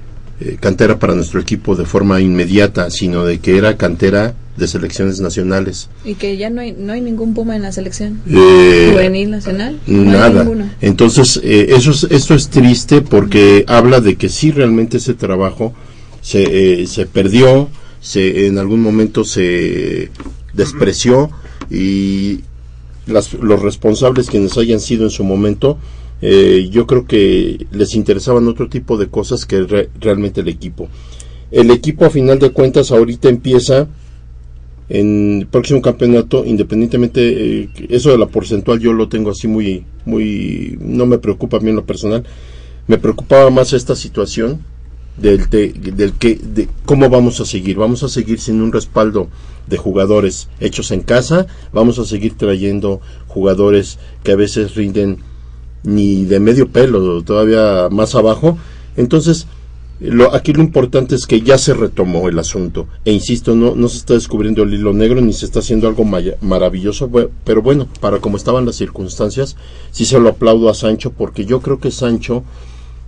[0.41, 5.21] eh, cantera para nuestro equipo de forma inmediata sino de que era cantera de selecciones
[5.21, 9.29] nacionales Y que ya no hay, no hay ningún Puma en la selección Eh, juvenil
[9.31, 9.79] nacional.
[9.87, 10.45] No Nada.
[10.81, 15.73] Entonces, eh, eso es, esto es triste porque habla de que sí realmente ese trabajo
[16.21, 17.69] se, eh, se perdió,
[18.01, 20.09] se, en algún momento se
[20.53, 21.29] despreció
[21.69, 22.41] y
[23.07, 25.77] las- los responsables quienes hayan sido en su momento,
[26.21, 30.87] eh, yo creo que les interesaban otro tipo de cosas que re- realmente el equipo.
[31.51, 33.87] El equipo a final de cuentas ahorita empieza
[34.89, 39.85] en el próximo campeonato, independientemente, eh, eso de la porcentual yo lo tengo así muy,
[40.05, 42.23] muy, no me preocupa a mí en lo personal,
[42.87, 44.61] me preocupaba más esta situación
[45.17, 49.29] del, de- del que, de cómo vamos a seguir, vamos a seguir sin un respaldo
[49.67, 55.19] de jugadores hechos en casa, vamos a seguir trayendo jugadores que a veces rinden
[55.83, 58.57] ni de medio pelo, todavía más abajo,
[58.95, 59.47] entonces,
[59.99, 62.87] lo, aquí lo importante es que ya se retomó el asunto.
[63.05, 66.03] E insisto, no, no se está descubriendo el hilo negro ni se está haciendo algo
[66.03, 67.09] maya- maravilloso.
[67.43, 69.55] Pero bueno, para como estaban las circunstancias,
[69.91, 72.43] sí se lo aplaudo a Sancho porque yo creo que Sancho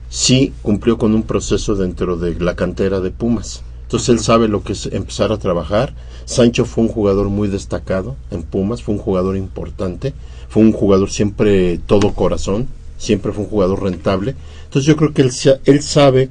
[0.09, 3.63] sí cumplió con un proceso dentro de la cantera de Pumas.
[3.83, 5.95] Entonces él sabe lo que es empezar a trabajar.
[6.25, 10.13] Sancho fue un jugador muy destacado en Pumas, fue un jugador importante,
[10.53, 12.67] fue un jugador siempre todo corazón,
[12.99, 14.35] siempre fue un jugador rentable.
[14.65, 15.31] Entonces yo creo que él,
[15.65, 16.29] él sabe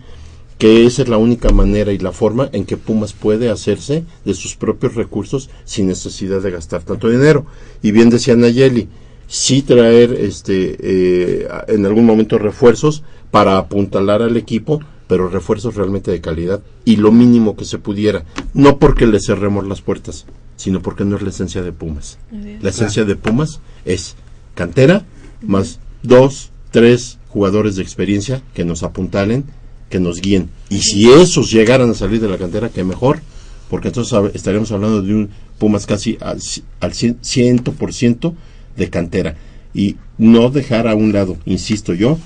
[0.59, 4.35] que esa es la única manera y la forma en que Pumas puede hacerse de
[4.35, 7.47] sus propios recursos sin necesidad de gastar tanto dinero.
[7.83, 8.87] Y bien decía Nayeli,
[9.27, 14.79] sí traer este eh, en algún momento refuerzos para apuntalar al equipo,
[15.09, 18.25] pero refuerzos realmente de calidad y lo mínimo que se pudiera,
[18.55, 20.27] no porque le cerremos las puertas,
[20.57, 22.19] sino porque no es la esencia de Pumas.
[22.63, 24.15] La esencia de Pumas es
[24.55, 25.05] cantera
[25.43, 29.45] más dos, tres jugadores de experiencia que nos apuntalen,
[29.89, 30.51] que nos guíen.
[30.69, 33.21] Y si esos llegaran a salir de la cantera, que mejor,
[33.69, 36.39] porque entonces estaríamos hablando de un Pumas casi al,
[36.81, 38.35] al cien- ciento por ciento
[38.77, 39.37] de cantera.
[39.75, 42.19] Y no dejar a un lado, insisto yo,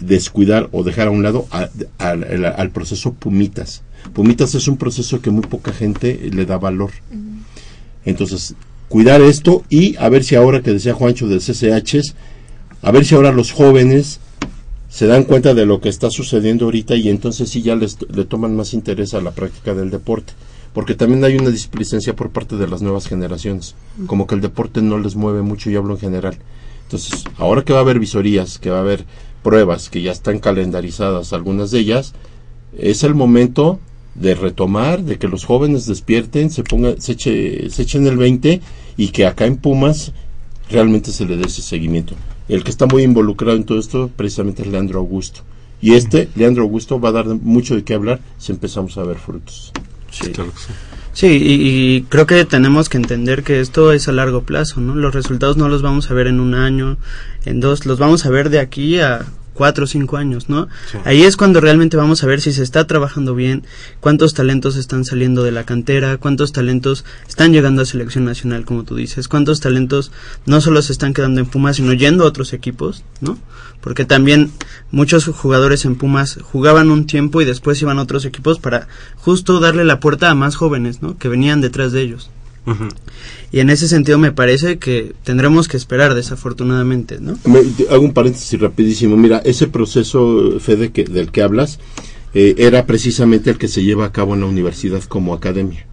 [0.00, 3.82] descuidar o dejar a un lado a- al- al- al proceso Pumitas.
[4.12, 6.90] Pumitas es un proceso que muy poca gente le da valor.
[8.08, 8.54] Entonces,
[8.88, 12.14] cuidar esto y a ver si ahora que decía Juancho del CCH,
[12.82, 14.20] a ver si ahora los jóvenes
[14.88, 18.24] se dan cuenta de lo que está sucediendo ahorita y entonces sí ya les, le
[18.24, 20.32] toman más interés a la práctica del deporte.
[20.72, 23.74] Porque también hay una displicencia por parte de las nuevas generaciones.
[24.06, 26.38] Como que el deporte no les mueve mucho, y hablo en general.
[26.84, 29.04] Entonces, ahora que va a haber visorías, que va a haber
[29.42, 32.14] pruebas, que ya están calendarizadas algunas de ellas,
[32.76, 33.80] es el momento
[34.20, 38.60] de retomar, de que los jóvenes despierten, se pongan, se, eche- se echen el 20
[38.96, 40.12] y que acá en Pumas
[40.70, 42.14] realmente se le dé ese seguimiento.
[42.48, 45.40] El que está muy involucrado en todo esto precisamente es Leandro Augusto.
[45.80, 49.18] Y este, Leandro Augusto, va a dar mucho de qué hablar si empezamos a ver
[49.18, 49.72] frutos.
[50.10, 50.66] Sí, claro que sí.
[51.12, 54.94] Sí, y, y creo que tenemos que entender que esto es a largo plazo, ¿no?
[54.94, 56.96] Los resultados no los vamos a ver en un año,
[57.44, 59.26] en dos, los vamos a ver de aquí a
[59.58, 60.68] cuatro o cinco años, ¿no?
[61.04, 63.64] Ahí es cuando realmente vamos a ver si se está trabajando bien,
[63.98, 68.84] cuántos talentos están saliendo de la cantera, cuántos talentos están llegando a selección nacional, como
[68.84, 70.12] tú dices, cuántos talentos
[70.46, 73.36] no solo se están quedando en Pumas, sino yendo a otros equipos, ¿no?
[73.80, 74.52] Porque también
[74.92, 78.86] muchos jugadores en Pumas jugaban un tiempo y después iban a otros equipos para
[79.16, 81.18] justo darle la puerta a más jóvenes, ¿no?
[81.18, 82.30] Que venían detrás de ellos.
[83.52, 87.38] Y en ese sentido me parece que tendremos que esperar, desafortunadamente, ¿no?
[87.46, 89.16] Me- hago un paréntesis rapidísimo.
[89.16, 91.78] Mira, ese proceso, Fede, que, del que hablas,
[92.34, 95.86] eh, era precisamente el que se lleva a cabo en la universidad como academia.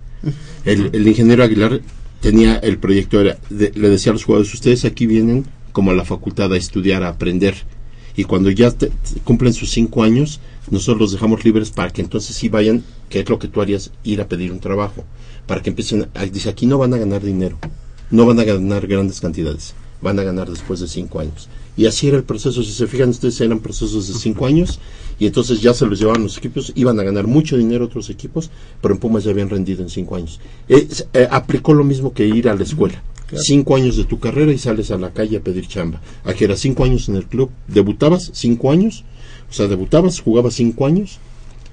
[0.66, 1.82] El, el ingeniero Aguilar
[2.20, 5.94] tenía el proyecto, era de- le decía a los jugadores, ustedes aquí vienen como a
[5.94, 7.56] la facultad a estudiar, a aprender.
[8.18, 10.40] Y cuando ya te- te- cumplen sus cinco años,
[10.72, 13.92] nosotros los dejamos libres para que entonces sí vayan, que es lo que tú harías,
[14.04, 15.06] ir a pedir un trabajo.
[15.48, 17.58] Para que empiecen, a- dice, aquí no van a ganar dinero,
[18.12, 21.50] no van a ganar grandes cantidades, van a ganar después de cinco años.
[21.78, 24.80] Y así era el proceso, si se fijan ustedes, eran procesos de cinco años,
[25.20, 28.50] y entonces ya se los llevaban los equipos, iban a ganar mucho dinero otros equipos,
[28.82, 30.40] pero en Pumas ya habían rendido en cinco años.
[30.70, 33.02] Eh, eh, aplicó lo mismo que ir a la escuela.
[33.36, 36.00] Cinco años de tu carrera y sales a la calle a pedir chamba.
[36.24, 39.04] Aquí era cinco años en el club, debutabas cinco años,
[39.50, 41.20] o sea, debutabas, jugabas cinco años,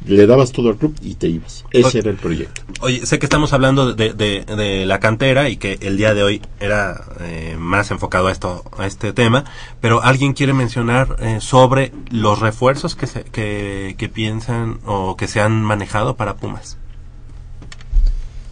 [0.06, 1.64] le dabas todo al club y te ibas.
[1.70, 2.62] Ese O- era el proyecto.
[2.80, 6.22] Oye, sé que estamos hablando de, de- de la cantera y que el día de
[6.22, 9.44] hoy era eh, más enfocado a esto, a este tema,
[9.80, 15.28] pero alguien quiere mencionar eh, sobre los refuerzos que, se, que, que piensan o que
[15.28, 16.76] se han manejado para Pumas.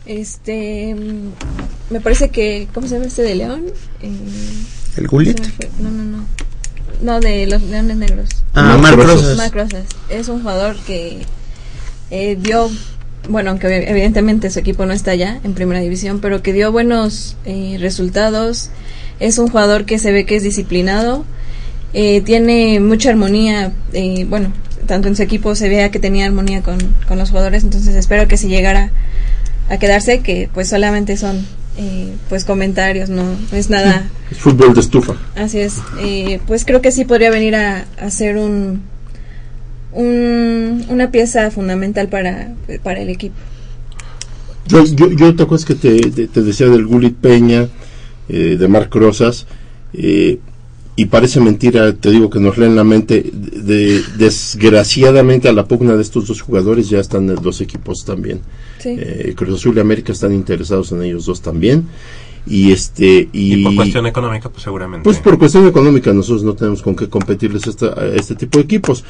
[0.06, 0.94] Este.
[0.94, 2.68] mm, Me parece que.
[2.74, 3.64] ¿Cómo se llama este de León?
[4.02, 4.10] Eh,
[4.96, 5.34] ¿El fue.
[5.78, 6.26] No, no, no.
[7.02, 8.28] No, de los Leones Negros.
[8.54, 9.36] Ah, Marc Rosas.
[9.36, 9.84] Marc Rosas.
[10.08, 11.24] Es un jugador que
[12.10, 12.70] eh, dio.
[13.28, 17.36] Bueno, aunque evidentemente su equipo no está ya en primera división, pero que dio buenos
[17.44, 18.70] eh, resultados.
[19.20, 21.24] Es un jugador que se ve que es disciplinado.
[21.92, 23.72] eh, tiene mucha armonía.
[23.92, 24.52] eh, bueno,
[24.86, 27.62] tanto en su equipo se vea que tenía armonía con, con los jugadores.
[27.64, 28.90] Entonces espero que si llegara
[29.68, 31.46] a quedarse, que pues solamente son
[31.78, 34.08] eh, pues comentarios, no, no es nada.
[34.30, 35.14] Es fútbol de estufa.
[35.36, 35.74] Así es.
[36.00, 38.82] Eh, pues creo que sí podría venir a, a ser un,
[39.92, 43.34] un una pieza fundamental para, para el equipo.
[44.66, 47.68] Yo, yo, yo te acuerdas que te, te- te decía del Gulit Peña,
[48.28, 49.46] eh, de Marc Rosas,
[49.92, 50.38] eh,
[50.96, 55.96] y parece mentira, te digo que nos leen la mente, de, desgraciadamente a la pugna
[55.96, 58.40] de estos dos jugadores ya están los dos equipos también.
[58.78, 58.96] Sí.
[58.98, 61.84] Eh, Cruz Azul y América están interesados en ellos dos también.
[62.46, 65.04] Y este y, Y por cuestión económica, pues seguramente.
[65.04, 68.64] pues por cuestión económica nosotros no tenemos con qué competirles esta- a este tipo de
[68.64, 69.04] equipos.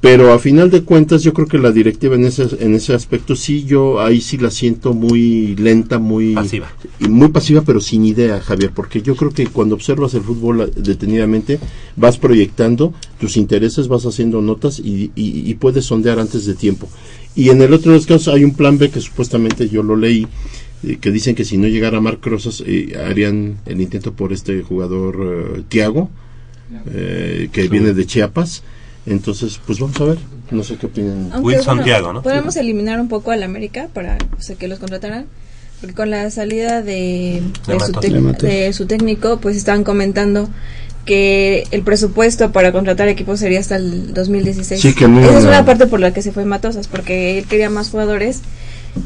[0.00, 3.36] Pero a final de cuentas yo creo que la directiva en ese, en ese aspecto
[3.36, 6.72] sí, yo ahí sí la siento muy lenta, muy Pasiva.
[7.00, 10.62] y muy pasiva, pero sin idea, Javier, porque yo creo que cuando observas el fútbol
[10.62, 11.58] eh, detenidamente
[11.96, 16.88] vas proyectando tus intereses, vas haciendo notas y, y- y puedes sondear antes de tiempo.
[17.36, 19.96] Y en el otro de los casos hay un plan B que supuestamente yo lo
[19.96, 20.26] leí,
[20.82, 24.62] eh, que dicen que si no llegara Marc Rosas eh, harían el intento por este
[24.62, 26.08] jugador eh, Tiago,
[26.90, 28.62] eh, que viene de Chiapas.
[29.10, 30.18] Entonces, pues vamos a ver,
[30.52, 31.30] no sé qué opinan.
[31.32, 31.58] Aunque,
[32.00, 35.26] bueno, Podemos eliminar un poco al América para o sea, que los contrataran.
[35.80, 37.92] Porque con la salida de, De de, su,
[38.46, 40.48] De su técnico, pues estaban comentando
[41.06, 44.80] que el presupuesto para contratar equipos sería hasta el 2016.
[44.80, 47.46] Sí, que no Esa es una parte por la que se fue Matosas, porque él
[47.46, 48.42] quería más jugadores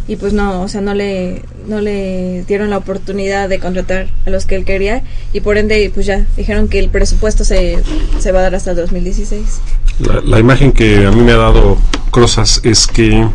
[0.09, 4.31] y pues no, o sea, no le, no le dieron la oportunidad de contratar a
[4.31, 5.03] los que él quería
[5.33, 7.79] y por ende pues ya dijeron que el presupuesto se,
[8.19, 9.61] se va a dar hasta el 2016.
[10.01, 11.77] La, la imagen que a mí me ha dado
[12.11, 13.27] Crozas es que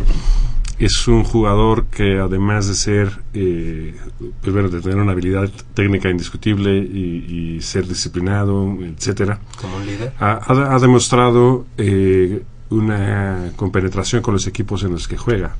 [0.78, 3.94] es un jugador que además de ser, eh,
[4.40, 9.86] pues bueno, de tener una habilidad técnica indiscutible y, y ser disciplinado, etcétera, Como un
[9.86, 10.12] líder.
[10.18, 15.54] ha, ha- ha demostrado eh, una compenetración con los equipos en los que juega.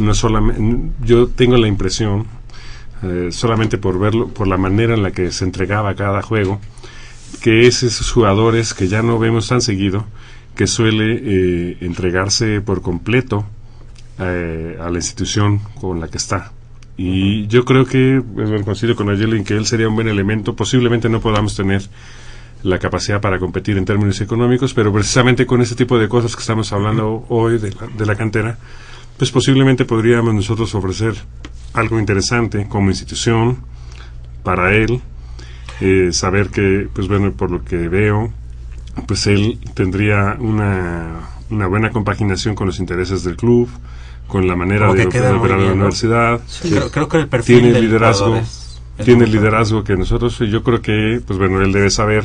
[0.00, 0.62] No solamente,
[1.04, 2.26] yo tengo la impresión,
[3.02, 6.60] eh, solamente por verlo, por la manera en la que se entregaba a cada juego,
[7.42, 10.06] que es esos jugadores que ya no vemos tan seguido,
[10.56, 13.44] que suele eh, entregarse por completo
[14.18, 16.52] eh, a la institución con la que está.
[16.96, 20.56] Y yo creo que, bueno, coincido con Ayelen que él sería un buen elemento.
[20.56, 21.82] Posiblemente no podamos tener
[22.62, 26.40] la capacidad para competir en términos económicos, pero precisamente con ese tipo de cosas que
[26.40, 28.58] estamos hablando hoy de la, de la cantera,
[29.18, 31.14] pues posiblemente podríamos nosotros ofrecer
[31.74, 33.58] algo interesante como institución
[34.42, 35.00] para él,
[35.80, 38.32] eh, saber que, pues bueno, por lo que veo,
[39.06, 41.20] pues él tendría una,
[41.50, 43.68] una buena compaginación con los intereses del club,
[44.26, 46.40] con la manera de, de operar la universidad.
[46.46, 46.70] Sí.
[46.70, 49.96] Creo- creo que el perfil tiene del liderazgo, jugador es- es tiene el liderazgo que
[49.96, 52.24] nosotros, yo creo que, pues bueno, él debe saber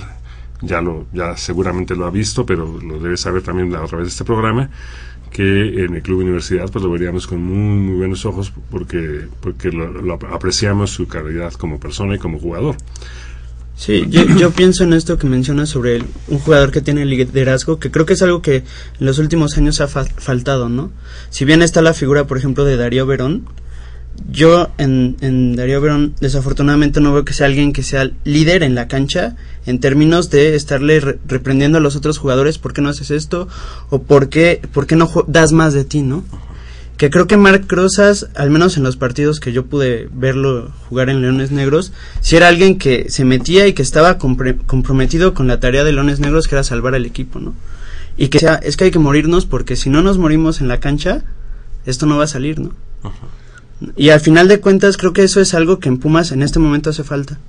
[0.64, 4.10] ya lo ya seguramente lo ha visto, pero lo debe saber también a través de
[4.12, 4.70] este programa
[5.32, 9.72] que en el Club Universidad pues lo veríamos con muy, muy buenos ojos porque porque
[9.72, 12.76] lo, lo apreciamos su calidad como persona y como jugador.
[13.84, 18.06] Sí, yo, pienso en esto que mencionas sobre un jugador que tiene liderazgo, que creo
[18.06, 18.64] que es algo que en
[19.00, 20.92] los últimos años ha fa- faltado, ¿no?
[21.32, 23.48] Si bien está la figura, por ejemplo, de Darío Verón,
[24.30, 28.76] yo en, en Darío Verón desafortunadamente no veo que sea alguien que sea líder en
[28.76, 29.36] la cancha
[29.66, 33.48] en términos de estarle re- reprendiendo a los otros jugadores por qué no haces esto
[33.90, 36.24] o por qué, por qué no das más de ti, ¿no?
[37.02, 41.10] Que creo que Marc Rosas, al menos en los partidos que yo pude verlo jugar
[41.10, 45.60] en Leones Negros, si era alguien que se metía y que estaba comprometido con la
[45.60, 47.56] tarea de Leones Negros, que era salvar al equipo, ¿no?
[48.18, 50.80] Y que sea, es que hay que morirnos porque si no nos morimos en la
[50.80, 51.24] cancha,
[51.88, 52.70] esto no va a salir, ¿no?
[53.98, 56.60] Y al final de cuentas creo que eso es algo que en Pumas en este
[56.60, 57.40] momento hace falta.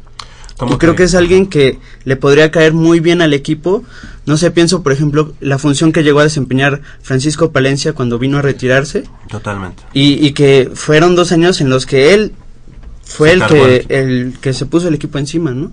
[0.62, 1.02] ¿Cómo Y creo que?
[1.02, 3.82] es alguien que le podría caer muy bien al equipo.
[4.26, 8.38] No sé, pienso, por ejemplo, la función que llegó a desempeñar Francisco Palencia cuando vino
[8.38, 9.02] a retirarse.
[9.28, 9.82] Totalmente.
[9.92, 12.32] Y, y que fueron dos años en los que él
[13.02, 15.72] fue Se el que, el que se puso el equipo encima, ¿no?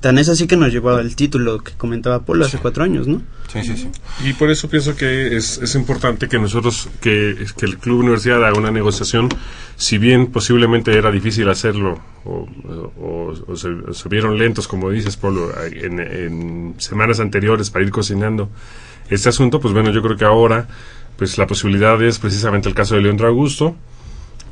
[0.00, 3.22] Tan es así que nos llevó al título que comentaba Polo hace cuatro años, ¿no?
[3.52, 3.90] Sí, sí, sí.
[4.28, 8.44] Y por eso pienso que es, es importante que nosotros, que, que el Club Universidad
[8.44, 9.28] haga una negociación,
[9.76, 12.46] si bien posiblemente era difícil hacerlo, o,
[13.00, 17.84] o- o se, o se vieron lentos, como dices, Polo, en, en semanas anteriores para
[17.84, 18.50] ir cocinando
[19.08, 20.66] este asunto, pues bueno, yo creo que ahora,
[21.16, 23.76] pues la posibilidad es precisamente el caso de Leandro Augusto,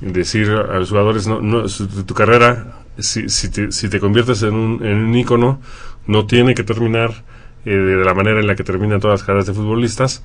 [0.01, 1.65] decir a los jugadores, no, no,
[2.07, 5.61] tu carrera, si, si, te, si te conviertes en un, en un ícono,
[6.07, 7.25] no tiene que terminar
[7.65, 10.23] eh, de la manera en la que terminan todas las carreras de futbolistas.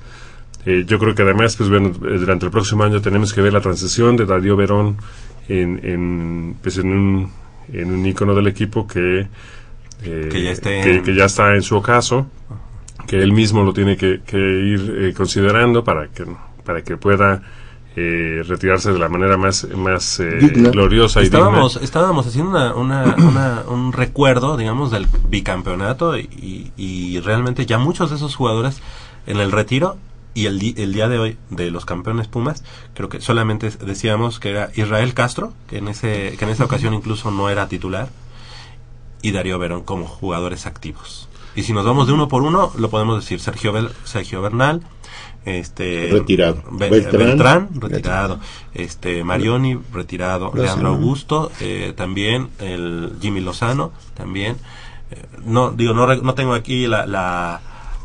[0.66, 3.52] Eh, yo creo que además, pues bueno, eh, durante el próximo año tenemos que ver
[3.52, 4.96] la transición de Darío Verón
[5.48, 7.32] en, en, pues en un,
[7.72, 9.26] en un ícono del equipo que,
[10.02, 10.50] eh, Que ya
[10.82, 12.26] que- que ya está en su ocaso,
[13.06, 16.24] que él mismo lo tiene que, que ir eh, considerando para que,
[16.64, 17.42] para que pueda
[17.96, 20.38] eh, retirarse de la manera más, más eh,
[20.72, 21.84] gloriosa y estábamos, digna.
[21.84, 28.10] estábamos haciendo una, una, una- un recuerdo, digamos, del bicampeonato y, y realmente ya muchos
[28.10, 28.80] de esos jugadores
[29.26, 29.96] en el retiro
[30.32, 32.62] y el, di- el día de hoy de los campeones Pumas,
[32.94, 36.94] creo que solamente decíamos que era Israel Castro, que en, ese, que en esa ocasión
[36.94, 38.08] incluso no era titular,
[39.22, 41.28] y Darío Verón como jugadores activos.
[41.56, 44.82] Y si nos vamos de uno por uno, lo podemos decir Sergio, Bel- Sergio Bernal,
[45.44, 46.62] este Retirado.
[46.72, 47.18] Be- Beltrán.
[47.28, 48.40] Beltrán, retirado,
[48.74, 50.62] este Marioni retirado, Lozano.
[50.62, 54.56] Leandro Augusto eh, también, el Jimmy Lozano también.
[55.10, 57.60] Eh, no digo no no tengo aquí la, la,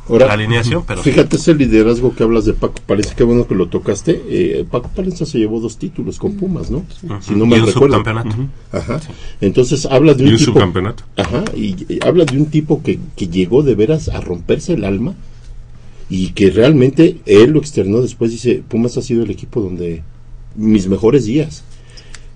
[0.08, 1.12] Ahora, la alineación, pero sí.
[1.12, 4.22] fíjate ese liderazgo que hablas de Paco Palencia, qué bueno que lo tocaste.
[4.30, 6.84] Eh, Paco Palencia se llevó dos títulos con Pumas, ¿no?
[7.22, 7.72] Si no Y mal un recuerdo.
[7.98, 8.30] subcampeonato.
[8.30, 8.48] Ujú.
[8.72, 9.00] Ajá.
[9.42, 11.04] Entonces habla de un, Y un tipo, subcampeonato.
[11.18, 14.86] Ajá, y, y habla de un tipo que, que llegó de veras a romperse el
[14.86, 15.16] alma
[16.10, 20.04] y que realmente él lo externó después dice, Pumas ha sido el equipo donde
[20.56, 21.64] mis mejores días.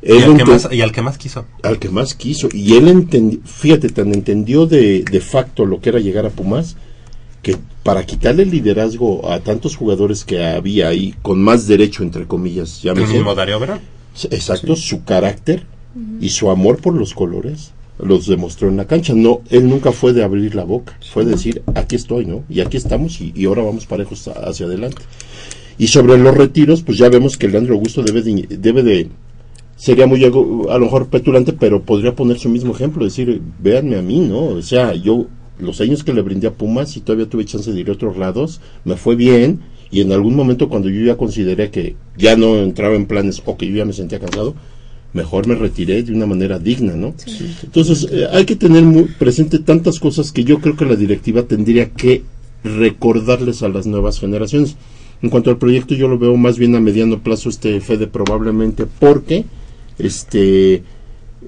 [0.02, 1.46] Y al, que más, y al que más quiso.
[1.62, 2.48] al que más quiso.
[2.54, 6.78] Y él entendió, fíjate, tan entendió de, de facto lo que era llegar a Pumas,
[7.42, 12.28] que para quitarle el liderazgo a tantos jugadores que había ahí, con más derecho, entre
[12.28, 12.82] comillas,
[13.36, 13.80] Darío Verón.
[14.32, 15.66] exacto, su carácter
[16.22, 19.14] y su amor por los colores los demostró en la cancha.
[19.14, 22.44] No, él nunca fue de abrir la boca, fue de decir, aquí estoy, ¿no?
[22.50, 25.02] Y aquí estamos y, y ahora vamos parejos hacia adelante.
[25.78, 29.10] Y sobre los retiros, pues ya vemos que Leandro Augusto debe de, debe de
[29.80, 34.02] sería muy a lo mejor petulante, pero podría poner su mismo ejemplo, decir, véanme a
[34.02, 34.48] mí, ¿no?
[34.48, 35.28] O sea, yo
[35.58, 38.18] los años que le brindé a Pumas y todavía tuve chance de ir a otros
[38.18, 42.58] lados, me fue bien y en algún momento cuando yo ya consideré que ya no
[42.58, 44.54] entraba en planes o que yo ya me sentía cansado,
[45.14, 47.16] mejor me retiré de una manera digna, ¿no?
[47.64, 51.44] Entonces, eh, hay que tener muy presente tantas cosas que yo creo que la directiva
[51.44, 52.24] tendría que
[52.64, 54.76] recordarles a las nuevas generaciones.
[55.22, 58.86] En cuanto al proyecto, yo lo veo más bien a mediano plazo, este Fede, probablemente
[58.86, 59.46] porque
[59.98, 60.84] este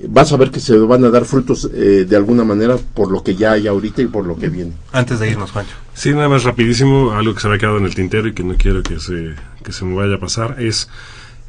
[0.07, 3.23] vas a ver que se van a dar frutos eh, de alguna manera por lo
[3.23, 4.71] que ya hay ahorita y por lo que viene.
[4.91, 5.75] Antes de irnos, Juancho.
[5.93, 8.43] Sí, nada más rapidísimo, algo que se me ha quedado en el tintero y que
[8.43, 10.89] no quiero que se, que se me vaya a pasar, es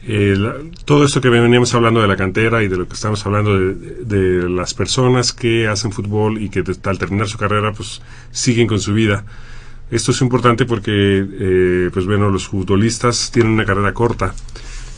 [0.05, 0.37] eh,
[0.85, 4.49] todo esto que veníamos hablando de la cantera y de lo que estamos hablando de,
[4.49, 8.95] las personas que hacen fútbol y que al terminar su carrera pues siguen con su
[8.95, 9.25] vida.
[9.91, 14.35] Esto es importante porque, eh, pues bueno, los futbolistas tienen una carrera corta.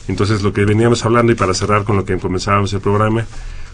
[0.07, 3.27] Entonces, lo que veníamos hablando y para cerrar con lo que comenzábamos el programa,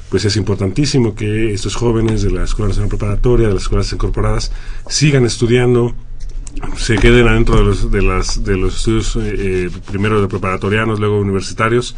[0.09, 4.53] pues es importantísimo que estos jóvenes de la Escuela Nacional Preparatoria, de las escuelas incorporadas,
[4.89, 5.95] sigan estudiando,
[6.77, 11.01] se queden adentro de los, de las, de los estudios eh, eh, primero de preparatorianos,
[11.01, 11.97] luego universitarios,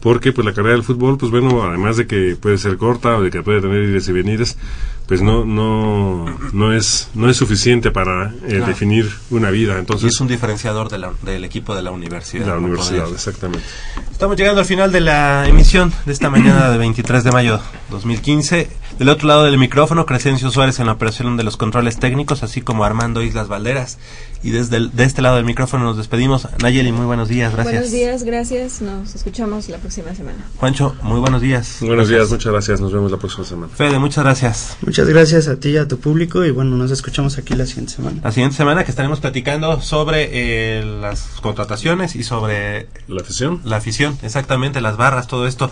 [0.00, 3.22] porque pues la carrera del fútbol, pues bueno, además de que puede ser corta o
[3.22, 4.58] de que puede tener ires y venires,
[5.06, 8.66] pues no no no es no es suficiente para eh, Claro.
[8.66, 12.46] definir una vida Y entonces es un diferenciador de la- del equipo de la universidad.
[12.46, 13.66] la universidad exactamente
[14.10, 17.60] Estamos llegando al final de la emisión de esta mañana de 23 de mayo
[17.90, 18.68] 2015.
[18.98, 22.60] Del otro lado del micrófono, Crescencio Suárez en la operación de los controles técnicos, así
[22.60, 23.98] como Armando Islas Valderas.
[24.44, 26.46] Y desde el- de este lado del micrófono nos despedimos.
[26.62, 27.72] Nayeli, muy buenos días, gracias.
[27.74, 28.82] Buenos días, gracias.
[28.82, 30.44] Nos escuchamos la próxima semana.
[30.58, 31.78] Juancho, muy buenos días.
[31.80, 34.76] buenos días muchas gracias nos vemos la próxima semana Fede, muchas gracias.
[34.84, 37.94] Muchas gracias a ti y a tu público y bueno, nos escuchamos aquí la siguiente
[37.94, 38.20] semana.
[38.22, 43.60] La siguiente semana que estaremos platicando sobre eh, las contrataciones y sobre la afición.
[43.64, 45.70] La afición, exactamente, las barras, todo esto.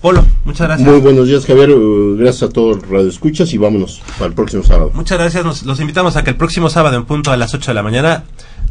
[0.00, 0.88] Polo, muchas gracias.
[0.88, 1.70] Muy buenos días, Javier.
[1.70, 4.90] Uh, Gracias a todos los radioescuchas y vámonos para el próximo sábado.
[4.94, 5.44] Muchas gracias.
[5.44, 7.82] Nos, los invitamos a que el próximo sábado en punto a las 8 de la
[7.82, 8.24] mañana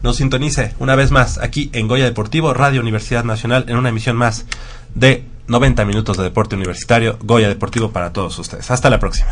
[0.04, 4.16] nos sintonice una vez más aquí en Goya Deportivo, Radio Universidad Nacional, en una emisión
[4.16, 4.46] más
[4.94, 8.70] de 90 minutos de deporte universitario, Goya Deportivo para todos ustedes.
[8.70, 9.30] Hasta la próxima.